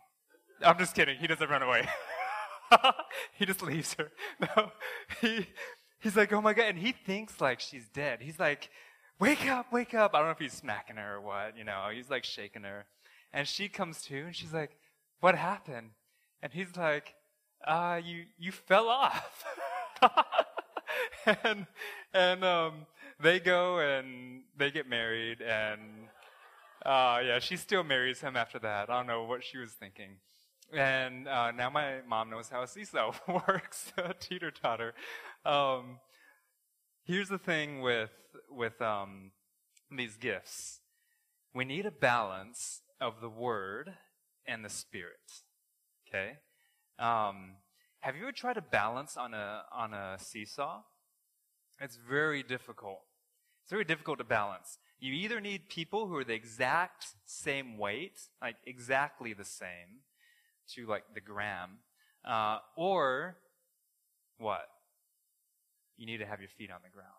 [0.65, 1.17] I'm just kidding.
[1.19, 1.87] He doesn't run away.
[3.39, 4.11] he just leaves her.
[4.41, 4.73] No,
[5.21, 5.47] he,
[6.00, 6.66] he's like, oh my God.
[6.66, 8.20] And he thinks like she's dead.
[8.20, 8.70] He's like,
[9.18, 10.14] wake up, wake up.
[10.14, 11.88] I don't know if he's smacking her or what, you know.
[11.92, 12.87] He's like shaking her.
[13.32, 14.76] And she comes to and she's like,
[15.20, 15.90] what happened?
[16.42, 17.14] And he's like,
[17.66, 19.44] uh, you, you fell off.
[21.44, 21.66] and,
[22.12, 22.87] and, um,
[23.18, 25.80] they go and they get married and,
[26.85, 28.90] uh, yeah, she still marries him after that.
[28.90, 30.18] I don't know what she was thinking.
[30.72, 34.94] And uh, now my mom knows how a seesaw works, teeter totter.
[35.46, 36.00] Um,
[37.04, 38.11] here's the thing with
[38.50, 39.30] with um,
[39.96, 40.80] these gifts:
[41.54, 43.94] we need a balance of the Word
[44.44, 45.44] and the Spirit.
[46.09, 46.38] Okay.
[46.98, 47.59] Um,
[48.00, 50.82] have you ever tried to balance on a on a seesaw?
[51.80, 53.02] It's very difficult.
[53.62, 54.78] It's very difficult to balance.
[54.98, 60.02] You either need people who are the exact same weight, like exactly the same,
[60.74, 61.78] to like the gram,
[62.24, 63.37] uh, or
[64.38, 64.66] what?
[65.96, 67.11] You need to have your feet on the ground.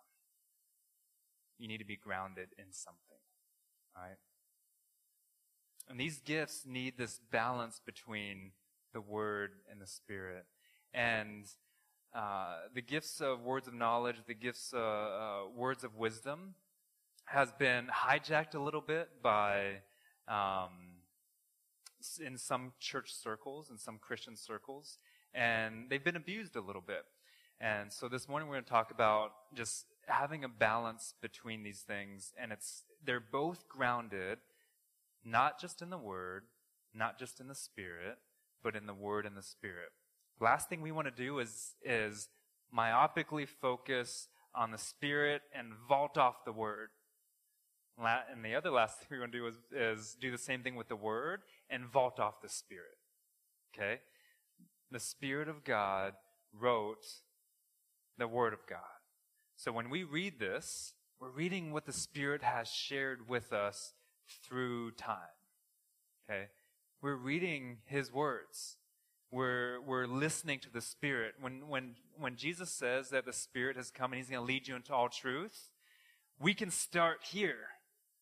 [1.57, 3.17] You need to be grounded in something,
[3.95, 4.17] right?
[5.89, 8.51] And these gifts need this balance between
[8.93, 10.45] the Word and the Spirit.
[10.93, 11.45] And
[12.13, 16.55] uh, the gifts of words of knowledge, the gifts of uh, uh, words of wisdom,
[17.25, 19.81] has been hijacked a little bit by
[20.27, 20.71] um,
[22.23, 24.99] in some church circles, in some Christian circles,
[25.33, 27.05] and they've been abused a little bit.
[27.60, 31.80] And so this morning we're going to talk about just having a balance between these
[31.80, 34.38] things, and it's they're both grounded
[35.26, 36.43] not just in the Word,
[36.93, 38.20] not just in the Spirit,
[38.63, 39.89] but in the Word and the Spirit.
[40.39, 42.30] Last thing we want to do is is
[42.76, 46.89] myopically focus on the Spirit and vault off the Word.
[47.98, 50.76] And the other last thing we want to do is, is do the same thing
[50.76, 51.41] with the Word
[51.72, 52.98] and vault off the Spirit.
[53.76, 54.02] Okay?
[54.91, 56.13] The Spirit of God
[56.54, 57.06] wrote
[58.17, 58.80] the Word of God.
[59.56, 63.93] So when we read this, we're reading what the Spirit has shared with us
[64.43, 65.17] through time.
[66.30, 66.45] Okay?
[67.01, 68.77] We're reading His words.
[69.32, 71.36] We're, we're listening to the Spirit.
[71.39, 74.67] When, when, when Jesus says that the Spirit has come and He's going to lead
[74.67, 75.71] you into all truth,
[76.39, 77.69] we can start here.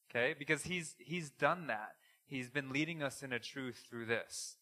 [0.10, 0.36] Okay?
[0.38, 1.95] Because He's, He's done that.
[2.25, 4.58] He's been leading us into truth through this.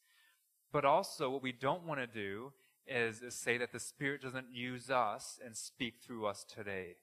[0.71, 2.51] But also, what we don't want to do
[2.87, 6.97] is, is say that the Spirit doesn't use us and speak through us today.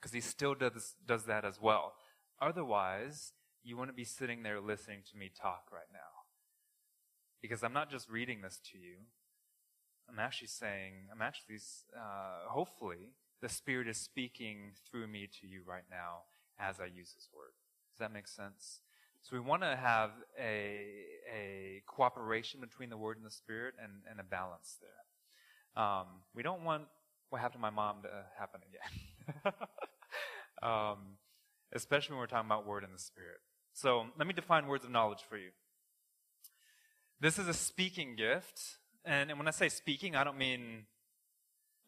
[0.00, 1.94] Because He still does, does that as well.
[2.40, 3.32] Otherwise,
[3.62, 5.98] you wouldn't be sitting there listening to me talk right now.
[7.42, 8.96] Because I'm not just reading this to you.
[10.08, 11.58] I'm actually saying, I'm actually,
[11.96, 16.24] uh, hopefully, the Spirit is speaking through me to you right now
[16.58, 17.52] as I use His Word.
[17.92, 18.80] Does that make sense?
[19.22, 20.80] So we want to have a,
[21.32, 25.82] a cooperation between the Word and the Spirit and, and a balance there.
[25.84, 26.84] Um, we don't want
[27.30, 29.52] what happened to my mom to happen again.
[30.62, 30.98] um,
[31.72, 33.38] especially when we're talking about word and the spirit.
[33.72, 35.50] So let me define words of knowledge for you.
[37.20, 38.60] This is a speaking gift.
[39.04, 40.86] And, and when I say speaking, I don't mean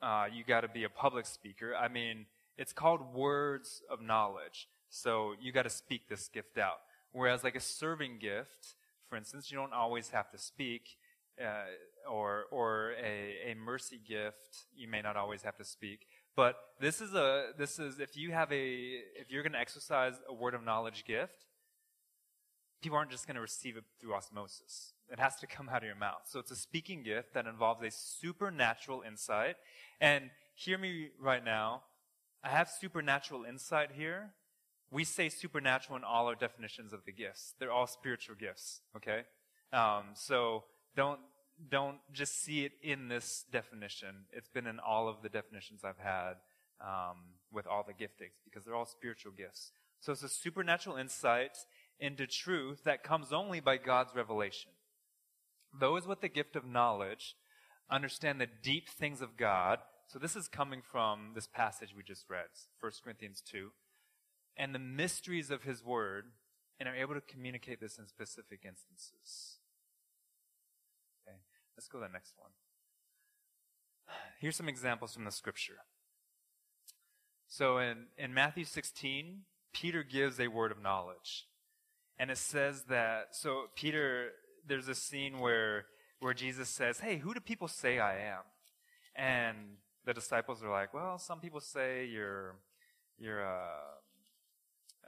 [0.03, 1.75] uh, you got to be a public speaker.
[1.75, 4.69] I mean, it's called words of knowledge.
[4.91, 6.79] So you got to speak this gift out.
[7.12, 8.75] Whereas, like a serving gift,
[9.09, 10.97] for instance, you don't always have to speak,
[11.40, 16.07] uh, or or a, a mercy gift, you may not always have to speak.
[16.37, 20.14] But this is a this is if you have a if you're going to exercise
[20.29, 21.47] a word of knowledge gift,
[22.83, 24.92] people aren't just going to receive it through osmosis.
[25.11, 26.23] It has to come out of your mouth.
[26.27, 29.57] So it's a speaking gift that involves a supernatural insight.
[30.01, 31.83] And hear me right now.
[32.44, 34.31] I have supernatural insight here.
[34.90, 37.55] We say supernatural in all our definitions of the gifts.
[37.59, 39.22] They're all spiritual gifts, okay?
[39.72, 40.64] Um, so
[40.96, 41.20] don't,
[41.70, 44.24] don't just see it in this definition.
[44.33, 46.35] It's been in all of the definitions I've had
[46.81, 47.16] um,
[47.53, 49.72] with all the giftings because they're all spiritual gifts.
[50.01, 51.59] So it's a supernatural insight
[52.01, 54.70] into truth that comes only by God's revelation.
[55.79, 57.35] Those with the gift of knowledge
[57.90, 59.81] understand the deep things of God.
[60.07, 62.46] So this is coming from this passage we just read,
[62.81, 63.70] 1 Corinthians 2.
[64.59, 66.25] And the mysteries of his word,
[66.81, 69.59] and are able to communicate this in specific instances.
[71.27, 71.37] Okay,
[71.77, 72.51] let's go to the next one.
[74.40, 75.79] Here's some examples from the scripture.
[77.49, 79.40] So in, in Matthew 16,
[79.73, 81.47] Peter gives a word of knowledge.
[82.18, 84.31] And it says that, so Peter,
[84.66, 85.87] there's a scene where,
[86.21, 88.42] where Jesus says, Hey, who do people say I am?
[89.16, 89.57] And
[90.05, 92.57] the disciples are like, Well, some people say you're,
[93.18, 93.98] you're, uh,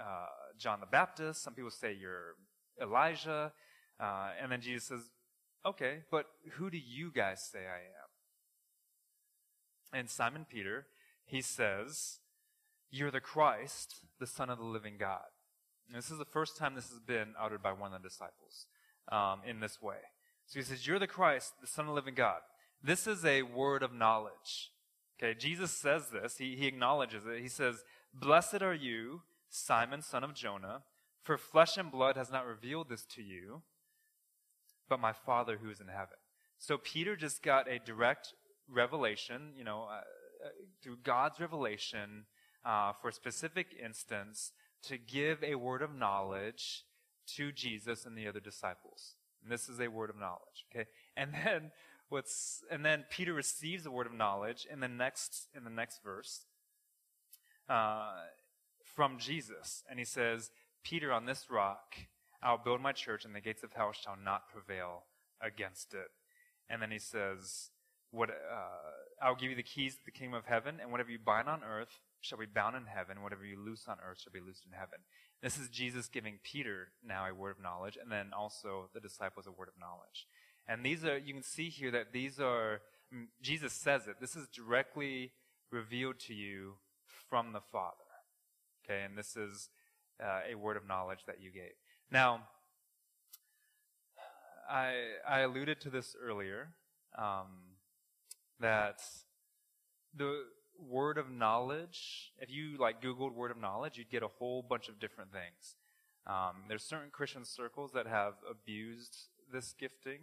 [0.01, 0.27] uh,
[0.59, 1.43] John the Baptist.
[1.43, 2.35] Some people say you're
[2.81, 3.53] Elijah.
[3.99, 5.11] Uh, and then Jesus says,
[5.65, 8.09] Okay, but who do you guys say I am?
[9.93, 10.87] And Simon Peter,
[11.27, 12.21] he says,
[12.91, 15.27] You're the Christ, the Son of the living God.
[15.89, 18.67] And this is the first time this has been uttered by one of the disciples
[19.11, 19.97] um, in this way.
[20.47, 22.41] So he says, You're the Christ, the Son of the living God.
[22.83, 24.71] This is a word of knowledge.
[25.23, 26.39] Okay, Jesus says this.
[26.39, 27.41] He, he acknowledges it.
[27.43, 27.85] He says,
[28.15, 30.83] Blessed are you, Simon, son of Jonah,
[31.23, 33.63] for flesh and blood has not revealed this to you,
[34.89, 36.17] but my Father who is in heaven.
[36.59, 38.35] So Peter just got a direct
[38.69, 40.01] revelation, you know, uh,
[40.45, 40.49] uh,
[40.83, 42.27] through God's revelation
[42.65, 44.53] uh, for a specific instance
[44.85, 46.85] to give a word of knowledge
[47.37, 49.17] to Jesus and the other disciples.
[49.43, 50.65] And this is a word of knowledge.
[50.71, 50.89] Okay?
[51.17, 51.73] And then
[52.09, 56.03] what's and then Peter receives a word of knowledge in the next in the next
[56.05, 56.45] verse
[57.69, 58.13] uh,
[59.01, 59.83] from Jesus.
[59.89, 60.51] And he says,
[60.85, 61.97] Peter, on this rock
[62.43, 65.05] I'll build my church, and the gates of hell shall not prevail
[65.41, 66.09] against it.
[66.69, 67.71] And then he says,
[68.11, 71.19] what, uh, I'll give you the keys to the kingdom of heaven, and whatever you
[71.19, 73.23] bind on earth shall be bound in heaven.
[73.23, 74.99] Whatever you loose on earth shall be loosed in heaven.
[75.43, 79.47] This is Jesus giving Peter now a word of knowledge, and then also the disciples
[79.47, 80.27] a word of knowledge.
[80.69, 82.83] And these are, you can see here that these are,
[83.15, 85.33] mm, Jesus says it, this is directly
[85.73, 86.75] revealed to you
[87.31, 88.00] from the Father.
[88.91, 89.69] Okay, and this is
[90.21, 91.75] uh, a word of knowledge that you gave.
[92.11, 92.41] Now,
[94.69, 94.95] I,
[95.29, 96.71] I alluded to this earlier,
[97.17, 97.77] um,
[98.59, 99.01] that
[100.17, 100.43] the,
[100.89, 104.89] word of knowledge, if you like Googled word of knowledge, you'd get a whole bunch
[104.89, 105.77] of different things.
[106.27, 110.21] Um, there's certain Christian circles that have abused this gifting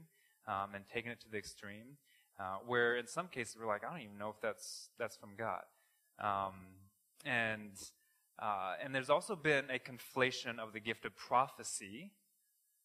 [0.47, 1.97] um, and taken it to the extreme,
[2.39, 5.31] uh, where in some cases we're like, I don't even know if that's that's from
[5.37, 5.63] God.
[6.19, 6.53] Um,
[7.25, 7.71] and
[8.39, 12.11] uh, and there's also been a conflation of the gift of prophecy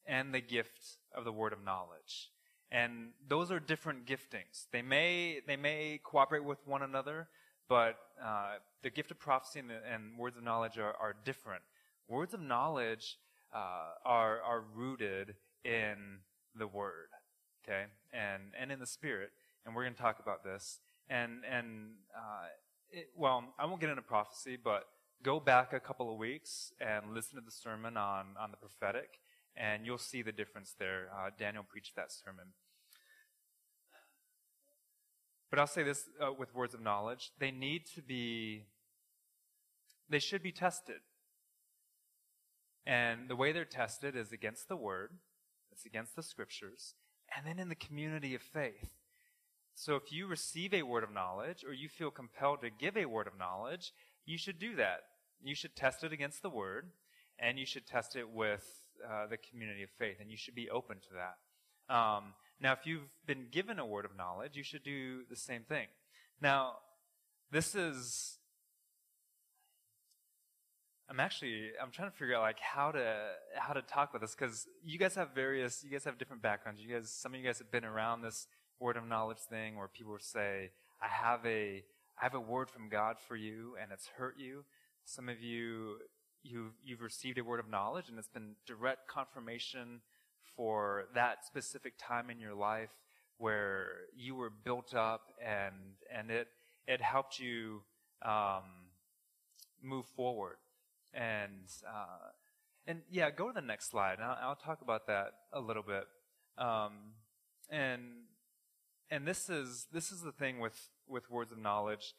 [0.07, 2.31] and the gift of the word of knowledge.
[2.71, 4.67] And those are different giftings.
[4.73, 7.29] They may they may cooperate with one another,
[7.69, 11.63] but uh, the gift of prophecy and, and words of knowledge are, are, different.
[12.09, 13.19] Words of knowledge
[13.55, 15.35] uh, are, are rooted
[15.65, 16.19] in
[16.55, 17.09] the Word,
[17.65, 19.31] okay, and, and in the Spirit.
[19.65, 20.81] And we're going to talk about this.
[21.09, 22.47] And, and uh,
[22.91, 24.85] it, well, I won't get into prophecy, but
[25.23, 29.21] go back a couple of weeks and listen to the sermon on, on the prophetic,
[29.57, 31.09] and you'll see the difference there.
[31.17, 32.47] Uh, Daniel preached that sermon.
[35.51, 38.65] But I'll say this uh, with words of knowledge they need to be,
[40.09, 41.01] they should be tested.
[42.87, 45.11] And the way they're tested is against the Word,
[45.71, 46.95] it's against the Scriptures,
[47.37, 48.91] and then in the community of faith.
[49.75, 53.07] So if you receive a word of knowledge or you feel compelled to give a
[53.07, 53.93] word of knowledge,
[54.27, 55.01] you should do that.
[55.43, 56.91] You should test it against the Word,
[57.39, 58.65] and you should test it with
[59.05, 61.95] uh, the community of faith, and you should be open to that.
[61.95, 65.63] Um, now, if you've been given a word of knowledge, you should do the same
[65.63, 65.89] thing.
[66.41, 66.77] Now,
[67.51, 68.39] this is
[71.13, 74.35] I'm actually I'm trying to figure out like how to how to talk about this
[74.35, 76.81] because you guys have various you guys have different backgrounds.
[76.81, 78.47] You guys some of you guys have been around this
[78.81, 80.71] word of knowledge thing where people say,
[81.03, 81.85] I have a
[82.19, 84.65] I have a word from God for you and it's hurt you.
[85.05, 85.99] Some of you
[86.43, 90.01] you've, you've received a word of knowledge and it's been direct confirmation
[90.57, 92.91] for that specific time in your life
[93.39, 93.87] where
[94.17, 95.75] you were built up and
[96.13, 96.49] and it
[96.87, 97.83] it helped you
[98.25, 98.63] um,
[99.83, 100.57] move forward
[101.15, 102.31] and uh,
[102.87, 104.19] and yeah, go to the next slide.
[104.21, 106.05] I'll, I'll, talk about that a little bit.
[106.59, 107.15] Um,
[107.71, 108.03] and
[109.11, 112.15] and this is this is the thing with with words of knowledge,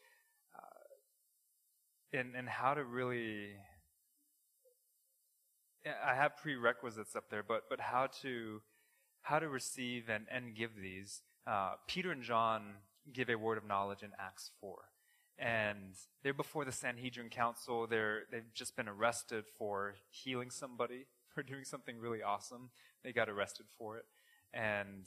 [2.14, 3.56] and and how to really.
[5.86, 8.62] I have prerequisites up there, but but how to
[9.22, 11.22] how to receive and, and give these.
[11.46, 12.76] Uh, Peter and John
[13.12, 14.84] give a word of knowledge in Acts four
[15.38, 17.86] and they're before the Sanhedrin Council.
[17.86, 22.70] They're they've just been arrested for healing somebody for doing something really awesome.
[23.02, 24.04] They got arrested for it,
[24.52, 25.04] and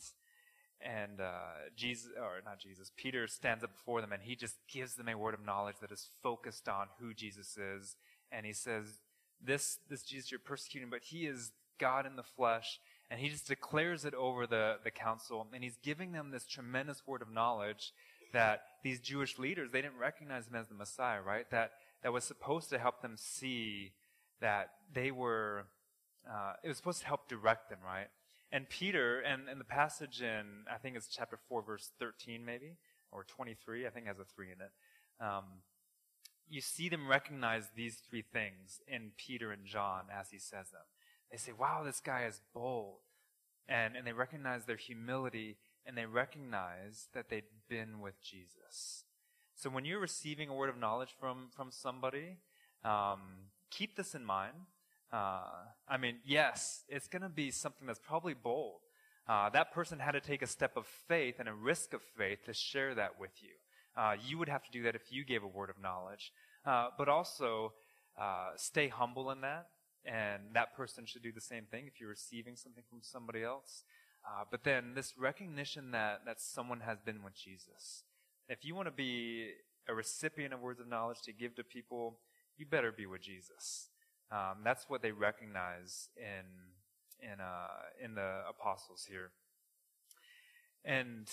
[0.82, 4.96] and uh, Jesus or not Jesus, Peter stands up before them and he just gives
[4.96, 7.96] them a word of knowledge that is focused on who Jesus is,
[8.32, 9.00] and he says,
[9.44, 13.48] "This this Jesus you're persecuting, but he is God in the flesh." And he just
[13.48, 17.94] declares it over the, the council, and he's giving them this tremendous word of knowledge
[18.34, 21.50] that these Jewish leaders, they didn't recognize him as the Messiah, right?
[21.50, 21.72] That,
[22.04, 23.94] that was supposed to help them see
[24.42, 25.68] that they were,
[26.30, 28.08] uh, it was supposed to help direct them, right?
[28.52, 32.78] And Peter, and, and the passage in, I think it's chapter 4, verse 13 maybe,
[33.12, 34.72] or 23, I think has a 3 in it.
[35.20, 35.44] Um,
[36.50, 40.82] you see them recognize these three things in Peter and John as he says them.
[41.30, 43.00] They say, wow, this guy is bold.
[43.68, 49.04] And, and they recognize their humility and they recognize that they'd been with Jesus.
[49.56, 52.38] So when you're receiving a word of knowledge from, from somebody,
[52.86, 53.20] um,
[53.72, 54.54] keep this in mind.
[55.12, 55.42] Uh,
[55.88, 58.82] I mean, yes, it's going to be something that's probably bold.
[59.28, 62.40] Uh, that person had to take a step of faith and a risk of faith
[62.46, 63.50] to share that with you.
[63.96, 66.32] Uh, you would have to do that if you gave a word of knowledge.
[66.66, 67.74] Uh, but also,
[68.20, 69.68] uh, stay humble in that,
[70.06, 73.84] and that person should do the same thing if you're receiving something from somebody else.
[74.26, 78.04] Uh, but then this recognition that, that someone has been with Jesus.
[78.50, 79.52] If you want to be
[79.88, 82.20] a recipient of words of knowledge to give to people,
[82.58, 83.90] you better be with Jesus.
[84.32, 86.46] Um, that's what they recognize in
[87.22, 87.68] in uh,
[88.04, 89.32] in the apostles here.
[90.84, 91.28] And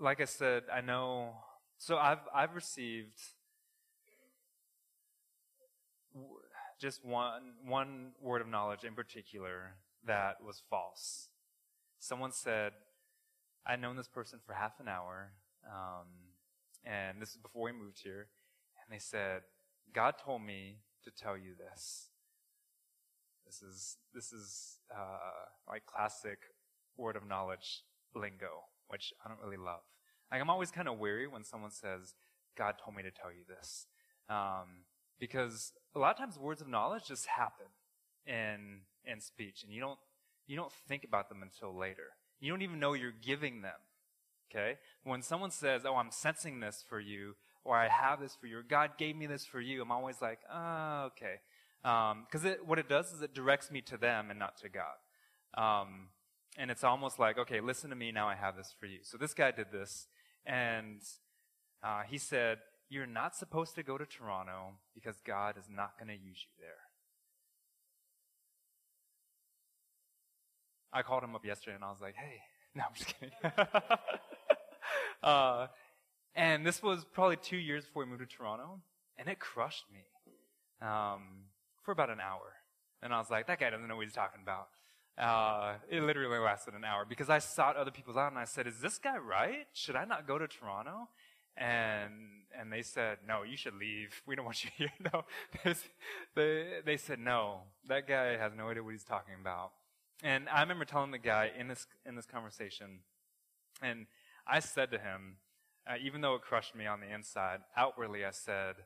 [0.00, 1.34] like I said, I know.
[1.78, 3.20] So I've I've received
[6.80, 9.76] just one one word of knowledge in particular
[10.06, 11.28] that was false.
[11.98, 12.72] Someone said,
[13.66, 15.32] I'd known this person for half an hour,
[15.66, 16.06] um,
[16.84, 18.28] and this is before we moved here,
[18.84, 19.40] and they said,
[19.94, 22.08] God told me to tell you this.
[23.46, 26.38] This is, this is, uh, like classic
[26.96, 27.82] word of knowledge
[28.14, 29.80] lingo, which I don't really love.
[30.32, 32.14] Like, I'm always kind of weary when someone says,
[32.56, 33.86] God told me to tell you this.
[34.28, 34.84] Um,
[35.18, 37.66] because a lot of times words of knowledge just happen
[38.26, 39.98] in in speech, and you don't
[40.46, 42.16] you don't think about them until later.
[42.40, 43.78] You don't even know you're giving them.
[44.50, 44.78] Okay?
[45.02, 48.58] When someone says, "Oh, I'm sensing this for you," or "I have this for you,"
[48.58, 51.40] or "God gave me this for you," I'm always like, "Ah, oh, okay,"
[51.82, 54.96] because um, what it does is it directs me to them and not to God.
[55.56, 56.08] Um,
[56.56, 59.00] and it's almost like, okay, listen to me, now I have this for you.
[59.02, 60.06] So this guy did this,
[60.46, 61.00] and
[61.82, 62.58] uh, he said,
[62.88, 66.52] You're not supposed to go to Toronto because God is not going to use you
[66.60, 66.84] there.
[70.94, 72.38] I called him up yesterday and I was like, hey,
[72.76, 73.34] no, I'm just kidding.
[75.22, 75.66] uh,
[76.34, 78.80] and this was probably two years before we moved to Toronto,
[79.16, 80.00] and it crushed me
[80.86, 81.46] um,
[81.82, 82.54] for about an hour.
[83.02, 84.68] And I was like, that guy doesn't know what he's talking about.
[85.16, 88.66] Uh, it literally lasted an hour because I sought other people out and I said,
[88.66, 89.66] is this guy right?
[89.72, 91.08] Should I not go to Toronto?
[91.56, 92.12] And,
[92.58, 94.22] and they said, no, you should leave.
[94.26, 94.90] We don't want you here.
[95.12, 95.24] No,
[96.34, 99.72] they, they said, no, that guy has no idea what he's talking about.
[100.22, 103.00] And I remember telling the guy in this in this conversation,
[103.82, 104.06] and
[104.46, 105.36] I said to him,
[105.86, 108.76] uh, even though it crushed me on the inside, outwardly I said,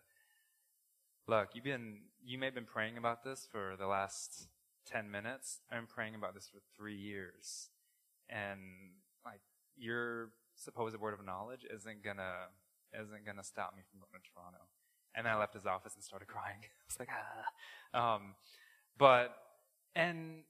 [1.27, 4.49] "Look, you've been you may have been praying about this for the last
[4.87, 5.61] ten minutes.
[5.71, 7.71] I've been praying about this for three years,
[8.29, 8.61] and
[9.25, 9.41] like
[9.77, 12.49] your supposed word of knowledge isn't gonna
[12.93, 14.65] isn't gonna stop me from going to Toronto."
[15.15, 16.59] And then I left his office and started crying.
[16.63, 18.15] I was like, ah.
[18.15, 18.35] Um,
[18.97, 19.35] but
[19.95, 20.43] and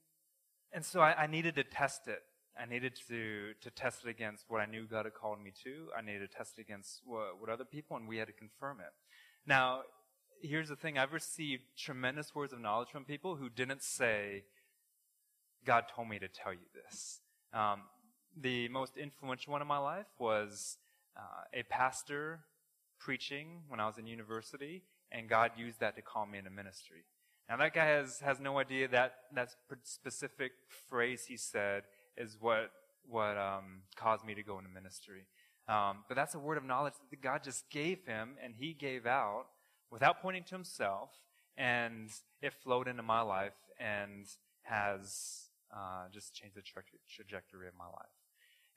[0.71, 2.21] and so I, I needed to test it
[2.59, 5.87] I needed to, to test it against what I knew God had called me to.
[5.97, 8.79] I needed to test it against what, what other people, and we had to confirm
[8.79, 8.91] it.
[9.47, 9.81] Now,
[10.41, 14.43] here's the thing I've received tremendous words of knowledge from people who didn't say,
[15.65, 17.21] God told me to tell you this.
[17.53, 17.83] Um,
[18.39, 20.77] the most influential one in my life was
[21.17, 22.41] uh, a pastor
[22.99, 27.05] preaching when I was in university, and God used that to call me into ministry.
[27.49, 29.49] Now that guy has, has no idea that that
[29.83, 30.51] specific
[30.87, 31.83] phrase he said
[32.19, 32.71] is what
[33.07, 35.25] what um, caused me to go into ministry.
[35.67, 39.07] Um, but that's a word of knowledge that God just gave him, and he gave
[39.07, 39.45] out
[39.91, 41.09] without pointing to himself,
[41.57, 42.09] and
[42.41, 44.25] it flowed into my life and
[44.63, 48.13] has uh, just changed the tra- trajectory of my life.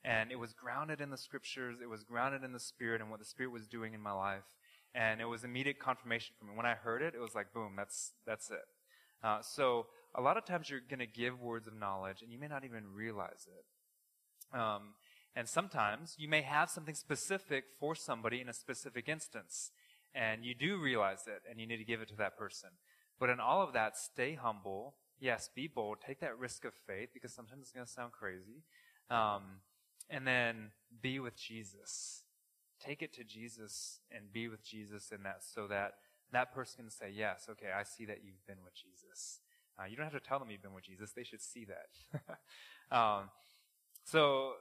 [0.03, 1.77] And it was grounded in the scriptures.
[1.81, 4.43] It was grounded in the Spirit and what the Spirit was doing in my life
[4.95, 6.51] and it was immediate confirmation for me.
[6.55, 8.65] When I heard it, it was like, boom, that's that's it.
[9.23, 12.39] Uh, so a lot of times you're going to give words of knowledge, and you
[12.39, 14.57] may not even realize it.
[14.57, 14.93] Um,
[15.35, 19.71] and sometimes you may have something specific for somebody in a specific instance,
[20.13, 22.69] and you do realize it, and you need to give it to that person.
[23.19, 24.95] But in all of that, stay humble.
[25.19, 25.97] Yes, be bold.
[26.05, 28.63] Take that risk of faith because sometimes it's going to sound crazy.
[29.09, 29.61] Um,
[30.09, 32.23] and then be with Jesus
[32.83, 35.93] take it to Jesus and be with Jesus in that so that
[36.31, 39.39] that person can say, yes, okay, I see that you've been with Jesus.
[39.79, 41.11] Uh, you don't have to tell them you've been with Jesus.
[41.11, 42.27] They should see that.
[42.95, 43.29] um,
[44.03, 44.53] so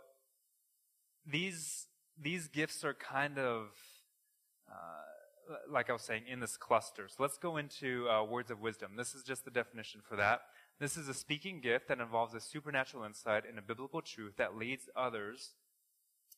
[1.31, 1.87] these,
[2.21, 3.67] these gifts are kind of,
[4.71, 7.09] uh, like I was saying, in this cluster.
[7.09, 8.93] So let's go into uh, words of wisdom.
[8.97, 10.41] This is just the definition for that.
[10.81, 14.57] This is a speaking gift that involves a supernatural insight in a biblical truth that
[14.57, 15.51] leads others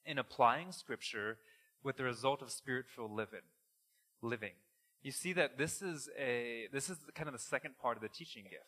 [0.05, 1.39] in applying scripture
[1.83, 3.41] with the result of spirit-filled living.
[4.21, 4.53] Living.
[5.05, 8.09] You see that this is a this is kind of the second part of the
[8.09, 8.65] teaching gift.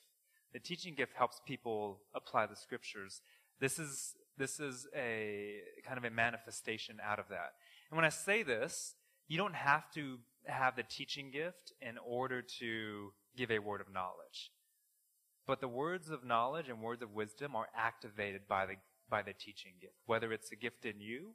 [0.53, 3.23] The teaching gift helps people apply the scriptures.
[3.59, 7.55] This is this is a kind of a manifestation out of that.
[7.91, 8.97] And when I say this,
[9.29, 13.91] you don't have to have the teaching gift in order to give a word of
[13.91, 14.53] knowledge.
[15.47, 18.75] But the words of knowledge and words of wisdom are activated by the
[19.09, 21.33] by the teaching gift, whether it's a gift in you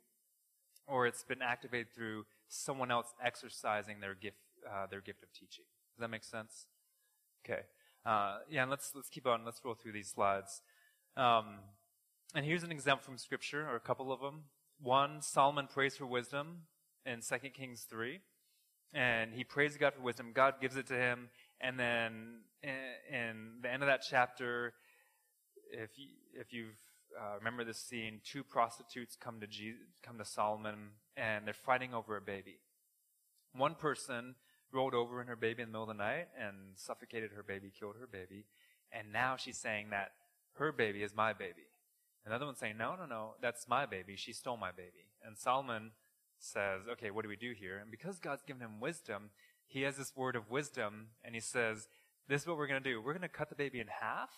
[0.88, 4.38] or it's been activated through someone else exercising their gift,
[4.70, 5.66] uh, their gift of teaching.
[5.96, 6.68] Does that make sense?
[7.46, 7.62] Okay.
[8.06, 9.46] Uh, yeah, and let's let's keep on.
[9.46, 10.62] Let's roll through these slides.
[11.16, 11.60] Um,
[12.34, 14.46] and here's an example from Scripture, or a couple of them.
[14.82, 16.62] One, Solomon prays for wisdom
[17.06, 18.20] in 2 Kings 3.
[18.94, 20.32] And he prays God for wisdom.
[20.34, 21.30] God gives it to him.
[21.60, 24.74] And then in, in the end of that chapter,
[25.72, 26.78] if, you, if you've
[27.20, 28.22] uh, remember this scene.
[28.24, 32.60] Two prostitutes come to Jesus, come to Solomon, and they're fighting over a baby.
[33.54, 34.36] One person
[34.74, 37.72] rolled over in her baby in the middle of the night and suffocated her baby,
[37.78, 38.46] killed her baby,
[38.92, 40.12] and now she's saying that
[40.54, 41.68] her baby is my baby.
[42.26, 44.16] Another one's saying, no, no, no, that's my baby.
[44.16, 45.08] She stole my baby.
[45.26, 45.92] And Solomon
[46.38, 47.78] says, okay, what do we do here?
[47.78, 49.30] And because God's given him wisdom,
[49.68, 51.88] he has this word of wisdom, and he says,
[52.28, 53.02] this is what we're going to do.
[53.02, 54.30] We're going to cut the baby in half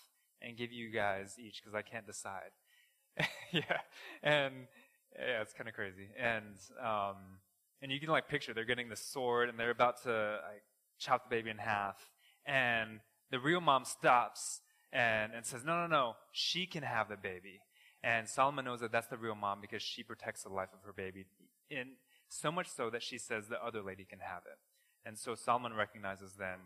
[0.42, 2.52] and give you guys each because I can't decide.
[3.52, 3.80] yeah,
[4.22, 4.68] and
[5.18, 6.10] yeah, it's kind of crazy.
[6.20, 7.18] And um,
[7.84, 10.64] and you can like picture they're getting the sword and they're about to like
[10.98, 12.10] chop the baby in half,
[12.48, 14.62] and the real mom stops
[14.92, 17.60] and and says, "No, no, no, she can have the baby."
[18.02, 20.94] And Solomon knows that that's the real mom because she protects the life of her
[20.94, 21.26] baby,
[21.70, 21.96] in
[22.28, 24.58] so much so that she says the other lady can have it.
[25.06, 26.60] And so Solomon recognizes then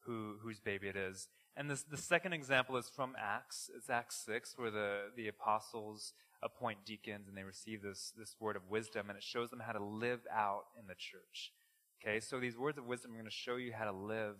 [0.00, 1.28] who whose baby it is.
[1.56, 3.70] And this, the second example is from Acts.
[3.76, 8.56] It's Acts 6, where the, the apostles appoint deacons and they receive this, this word
[8.56, 11.52] of wisdom, and it shows them how to live out in the church.
[12.02, 14.36] Okay, so these words of wisdom are going to show you how to live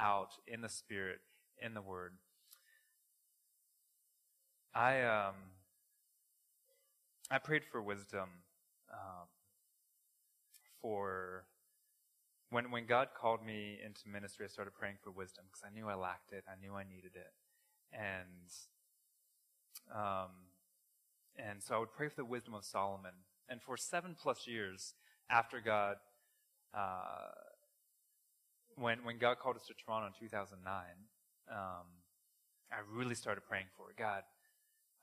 [0.00, 1.18] out in the Spirit,
[1.60, 2.12] in the Word.
[4.74, 5.34] I, um,
[7.30, 8.28] I prayed for wisdom
[8.92, 9.28] um,
[10.80, 11.44] for
[12.50, 15.88] when, when God called me into ministry, I started praying for wisdom because I knew
[15.88, 16.44] I lacked it.
[16.48, 17.32] I knew I needed it.
[17.92, 18.50] And,
[19.94, 20.30] um,
[21.36, 23.12] and so I would pray for the wisdom of Solomon.
[23.48, 24.94] And for seven plus years
[25.30, 25.96] after God,
[26.74, 27.32] uh,
[28.76, 30.84] when, when God called us to Toronto in 2009,
[31.50, 31.86] um,
[32.70, 33.96] I really started praying for it.
[33.96, 34.22] God,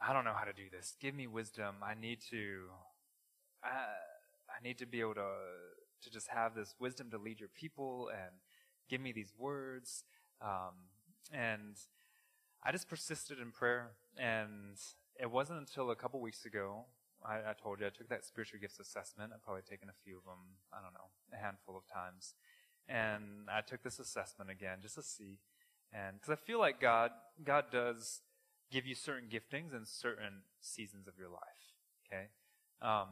[0.02, 0.96] I don't know how to do this.
[1.00, 1.76] Give me wisdom.
[1.84, 2.68] I need to,
[3.64, 3.68] I,
[4.50, 5.32] I need to be able to
[6.04, 8.32] to just have this wisdom to lead your people and
[8.89, 10.04] give me these words.
[10.41, 10.89] Um,
[11.32, 11.78] and
[12.64, 13.91] I just persisted in prayer.
[14.18, 14.78] And
[15.20, 16.86] it wasn't until a couple weeks ago,
[17.26, 19.32] I, I told you, I took that spiritual gifts assessment.
[19.34, 22.34] I've probably taken a few of them, I don't know, a handful of times.
[22.88, 25.39] And I took this assessment again just to see.
[25.93, 27.12] And because I feel like God,
[27.43, 28.22] God does
[28.72, 31.78] give you certain giftings in certain seasons of your life.
[32.08, 32.28] Okay?
[32.82, 33.08] Um,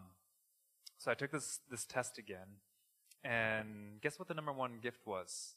[0.97, 2.59] so I took this, this test again,
[3.23, 5.55] and guess what the number one gift was?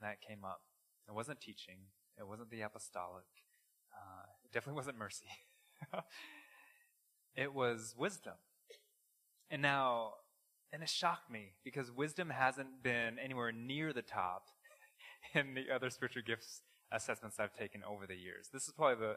[0.00, 0.60] That came up.
[1.08, 1.76] It wasn't teaching.
[2.18, 3.24] It wasn't the apostolic.
[3.92, 5.26] Uh, it definitely wasn't mercy.
[7.36, 8.34] it was wisdom.
[9.50, 10.14] And now,
[10.72, 14.48] and it shocked me because wisdom hasn't been anywhere near the top
[15.34, 16.62] in the other spiritual gifts
[16.92, 18.48] assessments I've taken over the years.
[18.52, 19.16] This is probably the,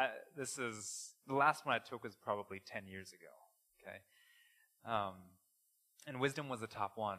[0.00, 3.32] uh, this is, the last one I took was probably 10 years ago.
[3.82, 3.98] Okay.
[4.84, 5.14] Um,
[6.06, 7.18] and wisdom was the top one.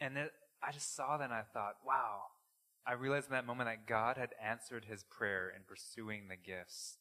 [0.00, 0.32] And it,
[0.62, 2.22] I just saw that and I thought, wow.
[2.86, 6.96] I realized in that moment that God had answered his prayer in pursuing the gifts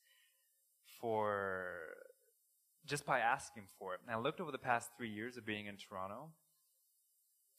[1.00, 1.68] for
[2.86, 4.02] just by asking for it.
[4.06, 6.32] And I looked over the past three years of being in Toronto,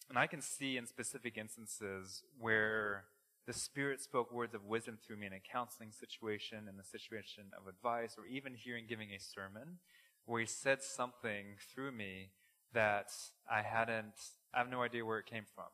[0.08, 3.04] and I can see in specific instances where
[3.46, 7.44] the Spirit spoke words of wisdom through me in a counseling situation, in a situation
[7.58, 9.78] of advice, or even hearing giving a sermon,
[10.24, 12.30] where He said something through me
[12.74, 13.10] that
[13.50, 14.14] I hadn't,
[14.54, 15.66] I have no idea where it came from.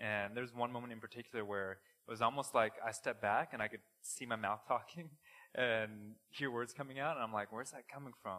[0.00, 3.62] And there's one moment in particular where it was almost like I stepped back and
[3.62, 5.10] I could see my mouth talking
[5.54, 8.38] and hear words coming out, and I'm like, where's that coming from?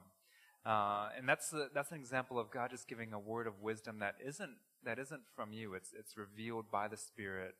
[0.66, 4.00] Uh, and that's a, that's an example of God just giving a word of wisdom
[4.00, 5.74] that isn't that isn't from you.
[5.74, 7.56] It's it's revealed by the Spirit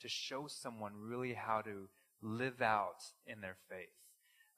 [0.00, 1.88] to show someone really how to
[2.20, 3.94] live out in their faith.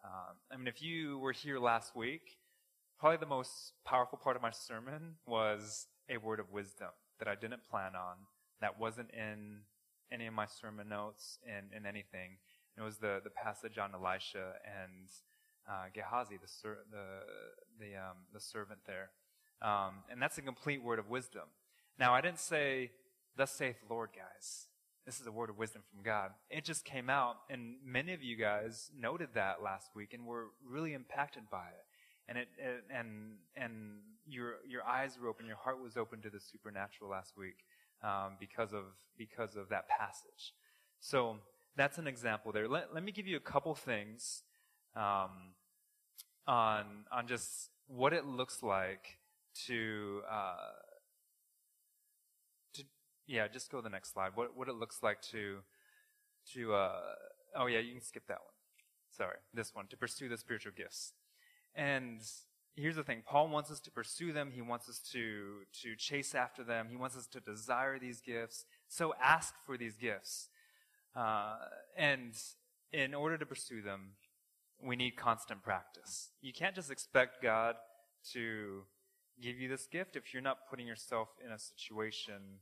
[0.03, 2.39] Um, I mean, if you were here last week,
[3.01, 7.35] probably the most powerful part of my sermon was a word of wisdom that I
[7.35, 8.17] didn't plan on,
[8.61, 9.61] that wasn't in
[10.13, 12.37] any of my sermon notes and in anything.
[12.77, 15.09] It was the, the passage on Elisha and
[15.69, 19.11] uh, Gehazi, the, ser- the, the, um, the servant there.
[19.63, 21.45] Um, and that's a complete word of wisdom.
[21.99, 22.91] Now, I didn't say,
[23.37, 24.67] Thus saith the Lord, guys.
[25.07, 26.33] This is a word of wisdom from God.
[26.51, 30.49] It just came out, and many of you guys noted that last week and were
[30.69, 31.90] really impacted by it.
[32.29, 32.49] And it,
[32.95, 33.73] and and
[34.27, 37.65] your your eyes were open, your heart was open to the supernatural last week
[38.03, 38.85] um, because of
[39.19, 40.55] because of that passage.
[41.01, 41.37] So
[41.77, 42.69] that's an example there.
[42.69, 44.43] Let, let me give you a couple things
[44.95, 45.55] um,
[46.47, 49.19] on on just what it looks like
[49.67, 50.55] to uh,
[52.75, 52.85] to
[53.27, 53.49] yeah.
[53.49, 54.33] Just go to the next slide.
[54.35, 55.59] What what it looks like to
[56.55, 57.01] to uh,
[57.57, 58.55] oh yeah, you can skip that one.
[59.11, 61.13] Sorry, this one to pursue the spiritual gifts.
[61.75, 62.21] And
[62.77, 63.23] here's the thing.
[63.27, 64.51] Paul wants us to pursue them.
[64.53, 66.89] He wants us to to chase after them.
[66.91, 68.65] He wants us to desire these gifts.
[68.89, 70.49] So ask for these gifts.
[71.15, 71.57] Uh,
[71.97, 72.35] and
[72.93, 74.13] in order to pursue them
[74.83, 76.31] we need constant practice.
[76.41, 77.75] You can't just expect god
[78.33, 78.85] to
[79.43, 82.61] give you this gift if you're not putting yourself in a situation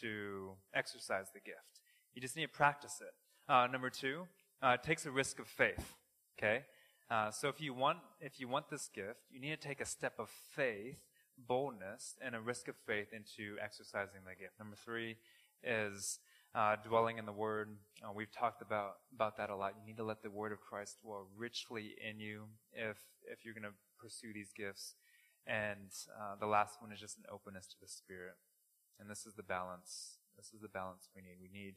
[0.00, 1.80] to exercise the gift.
[2.14, 3.52] You just need to practice it.
[3.52, 4.26] Uh, number two
[4.62, 5.94] uh, it takes a risk of faith
[6.38, 6.64] okay
[7.10, 9.86] uh, so if you want if you want this gift, you need to take a
[9.86, 10.98] step of faith,
[11.38, 14.58] boldness, and a risk of faith into exercising the gift.
[14.58, 15.16] Number three
[15.62, 16.18] is
[16.54, 17.70] uh, dwelling in the Word.
[18.02, 19.74] Uh, we've talked about about that a lot.
[19.80, 23.54] You need to let the Word of Christ dwell richly in you if if you're
[23.54, 24.94] going to pursue these gifts.
[25.46, 28.36] And uh, the last one is just an openness to the Spirit.
[29.00, 30.18] And this is the balance.
[30.36, 31.38] This is the balance we need.
[31.40, 31.76] We need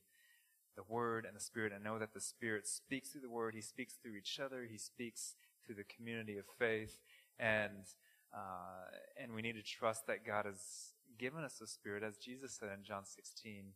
[0.75, 3.53] the Word and the Spirit and know that the Spirit speaks through the Word.
[3.55, 4.67] He speaks through each other.
[4.69, 6.99] He speaks through the community of faith.
[7.39, 7.85] And,
[8.33, 8.89] uh,
[9.21, 12.69] and we need to trust that God has given us the Spirit, as Jesus said
[12.77, 13.73] in John 16,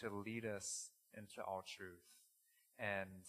[0.00, 2.04] to lead us into all truth.
[2.78, 3.24] And,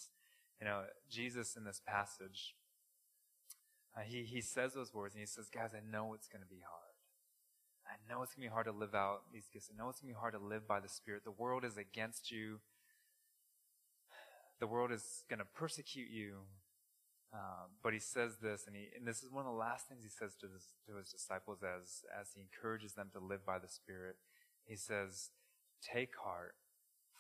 [0.60, 2.56] you know, Jesus in this passage,
[3.96, 6.50] uh, he, he says those words and he says, guys, I know it's going to
[6.50, 6.84] be hard.
[7.86, 9.70] I know it's going to be hard to live out these gifts.
[9.72, 11.24] I know it's going to be hard to live by the Spirit.
[11.24, 12.60] The world is against you
[14.64, 16.48] the world is going to persecute you.
[17.34, 20.04] Uh, but he says this, and, he, and this is one of the last things
[20.04, 23.60] he says to his, to his disciples as, as he encourages them to live by
[23.60, 24.16] the Spirit.
[24.64, 25.32] He says,
[25.84, 26.56] Take heart,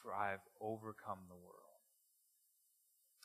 [0.02, 1.84] for I have overcome the world.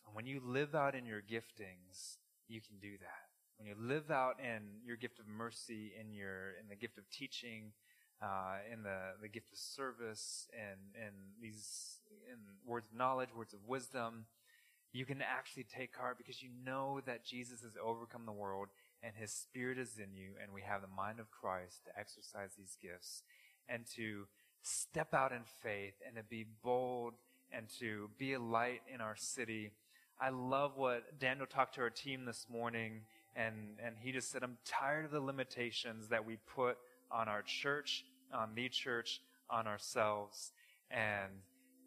[0.04, 2.16] And when you live out in your giftings,
[2.48, 3.30] you can do that.
[3.56, 7.04] When you live out in your gift of mercy, in your in the gift of
[7.12, 7.70] teaching,
[8.22, 12.00] uh, in the, the gift of service and, and these
[12.30, 14.26] in words of knowledge, words of wisdom,
[14.92, 18.68] you can actually take heart because you know that Jesus has overcome the world
[19.02, 22.50] and his spirit is in you and we have the mind of Christ to exercise
[22.58, 23.22] these gifts
[23.68, 24.26] and to
[24.62, 27.14] step out in faith and to be bold
[27.52, 29.70] and to be a light in our city.
[30.20, 33.02] I love what Daniel talked to our team this morning
[33.36, 36.76] and, and he just said, I'm tired of the limitations that we put
[37.10, 39.20] on our church, on the church,
[39.50, 40.52] on ourselves.
[40.90, 41.32] And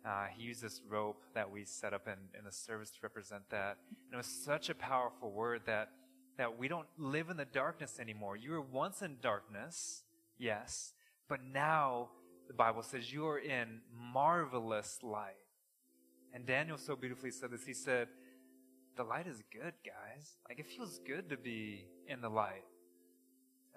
[0.05, 3.43] uh, he used this rope that we set up in, in the service to represent
[3.49, 3.77] that.
[3.89, 5.89] And it was such a powerful word that,
[6.37, 8.35] that we don't live in the darkness anymore.
[8.35, 10.03] You were once in darkness,
[10.37, 10.93] yes,
[11.29, 12.09] but now
[12.47, 15.35] the Bible says you are in marvelous light.
[16.33, 17.65] And Daniel so beautifully said this.
[17.65, 18.07] He said,
[18.97, 20.37] The light is good, guys.
[20.47, 22.63] Like, it feels good to be in the light.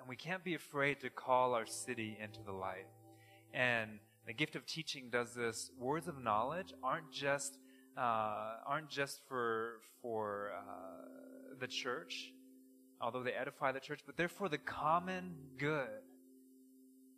[0.05, 2.85] And we can't be afraid to call our city into the light.
[3.55, 5.71] And the gift of teaching does this.
[5.79, 7.57] Words of knowledge aren't just
[7.97, 12.35] uh, aren't just for for uh, the church,
[13.01, 15.89] although they edify the church, but they're for the common good.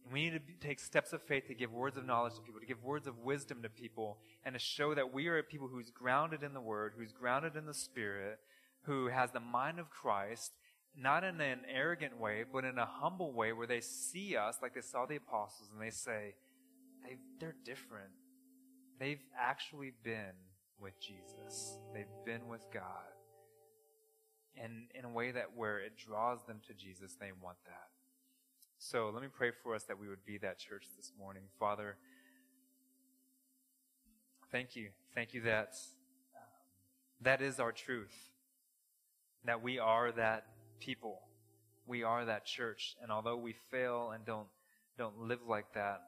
[0.04, 2.60] And we need to take steps of faith to give words of knowledge to people,
[2.60, 5.66] to give words of wisdom to people, and to show that we are a people
[5.66, 8.38] who's grounded in the Word, who's grounded in the Spirit,
[8.82, 10.52] who has the mind of Christ,
[10.98, 14.74] not in an arrogant way, but in a humble way where they see us like
[14.74, 16.34] they saw the apostles and they say,
[17.02, 18.10] they they're different.
[18.98, 20.32] They've actually been
[20.80, 21.78] with Jesus.
[21.92, 22.82] They've been with God.
[24.56, 27.88] And in a way that where it draws them to Jesus, they want that.
[28.78, 31.42] So let me pray for us that we would be that church this morning.
[31.58, 31.96] Father,
[34.50, 34.88] thank you.
[35.14, 35.74] Thank you that
[36.34, 36.42] um,
[37.20, 38.14] that is our truth.
[39.44, 40.46] That we are that
[40.78, 41.20] people.
[41.86, 42.96] We are that church.
[43.02, 44.48] And although we fail and don't,
[44.98, 46.02] don't live like that,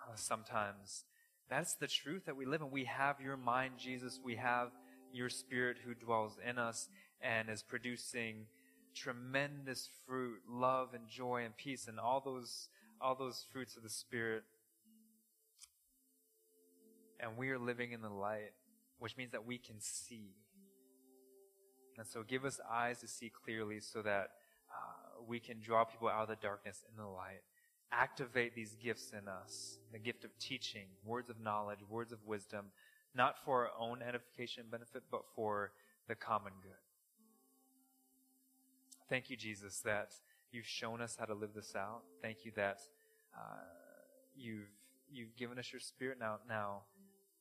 [0.00, 1.04] uh, sometimes
[1.48, 2.70] that's the truth that we live in.
[2.70, 4.20] We have your mind, Jesus.
[4.22, 4.70] We have
[5.12, 6.88] your spirit who dwells in us
[7.20, 8.46] and is producing
[8.94, 12.68] tremendous fruit, love and joy and peace and all those,
[13.00, 14.42] all those fruits of the spirit.
[17.20, 18.52] And we are living in the light,
[18.98, 20.34] which means that we can see.
[21.98, 24.30] And so give us eyes to see clearly so that
[24.70, 27.42] uh, we can draw people out of the darkness in the light.
[27.90, 32.66] Activate these gifts in us the gift of teaching, words of knowledge, words of wisdom,
[33.14, 35.72] not for our own edification and benefit, but for
[36.06, 36.72] the common good.
[39.08, 40.12] Thank you, Jesus, that
[40.52, 42.02] you've shown us how to live this out.
[42.22, 42.80] Thank you that
[43.36, 43.56] uh,
[44.36, 44.68] you've
[45.10, 46.38] you've given us your spirit now.
[46.46, 46.82] Now,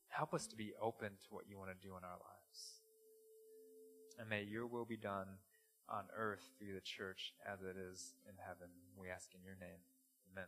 [0.07, 2.36] help us to be open to what you want to do in our lives.
[4.17, 5.27] And may your will be done
[5.89, 8.69] on earth through the church as it is in heaven.
[8.99, 9.79] We ask in your name.
[10.31, 10.47] Amen.